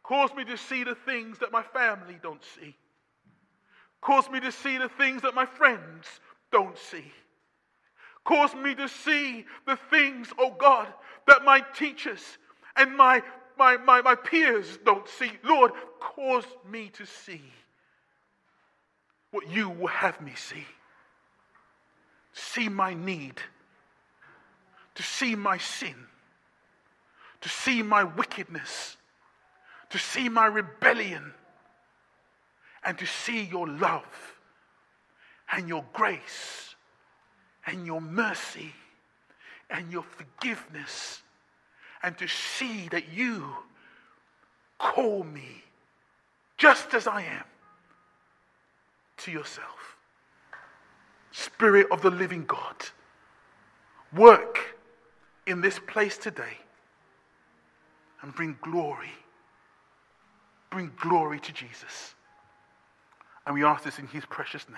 Cause 0.04 0.34
me 0.36 0.46
to 0.46 0.58
see 0.58 0.86
the 0.86 0.96
things 0.96 1.38
that 1.40 1.52
my 1.52 1.62
family 1.62 2.18
don't 2.24 2.44
see. 2.58 2.76
Cause 4.02 4.30
me 4.30 4.40
to 4.40 4.52
see 4.52 4.78
the 4.78 4.88
things 4.88 5.22
that 5.24 5.36
my 5.36 5.46
friends 5.46 6.06
don't 6.52 6.78
see. 6.78 7.12
Cause 8.24 8.56
me 8.56 8.74
to 8.76 8.88
see 8.88 9.46
the 9.66 9.78
things, 9.90 10.30
oh 10.38 10.56
God, 10.58 10.88
that 11.28 11.44
my 11.44 11.60
teachers 11.76 12.22
and 12.78 12.96
my, 12.96 13.22
my, 13.58 13.76
my, 13.78 14.02
my 14.02 14.16
peers 14.16 14.80
don't 14.86 15.08
see. 15.10 15.32
Lord, 15.44 15.74
cause 16.00 16.46
me 16.70 16.90
to 16.94 17.06
see 17.06 17.42
what 19.32 19.50
you 19.50 19.70
will 19.70 19.88
have 19.88 20.20
me 20.22 20.34
see. 20.36 20.66
See 22.34 22.70
my 22.70 22.94
need, 22.94 23.36
to 24.96 25.04
see 25.04 25.36
my 25.36 25.58
sin, 25.58 25.96
to 27.42 27.50
see 27.50 27.82
my 27.82 28.04
wickedness, 28.04 28.98
to 29.90 29.98
see 29.98 30.30
my 30.30 30.46
rebellion, 30.46 31.34
and 32.84 32.98
to 32.98 33.06
see 33.06 33.44
your 33.44 33.68
love 33.68 34.36
and 35.52 35.68
your 35.68 35.84
grace 35.94 36.76
and 37.66 37.86
your 37.86 38.02
mercy 38.02 38.74
and 39.70 39.92
your 39.92 40.04
forgiveness, 40.04 41.22
and 42.04 42.18
to 42.18 42.28
see 42.28 42.88
that 42.90 43.10
you 43.10 43.44
call 44.78 45.24
me 45.24 45.64
just 46.58 46.94
as 46.94 47.08
I 47.08 47.22
am 47.22 47.44
to 49.18 49.32
yourself. 49.32 49.96
Spirit 51.32 51.88
of 51.92 52.02
the 52.02 52.10
living 52.10 52.46
God, 52.46 52.76
work 54.16 54.76
in 55.46 55.62
this 55.62 55.80
place 55.80 56.18
today 56.18 56.58
and 58.22 58.34
bring 58.34 58.58
glory. 58.62 59.12
Bring 60.70 60.92
glory 61.00 61.40
to 61.40 61.54
Jesus. 61.54 62.16
And 63.46 63.54
we 63.54 63.64
ask 63.64 63.84
this 63.84 64.00
in 64.00 64.08
his 64.08 64.26
precious 64.26 64.66
name. 64.68 64.78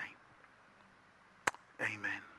Amen. 1.80 2.29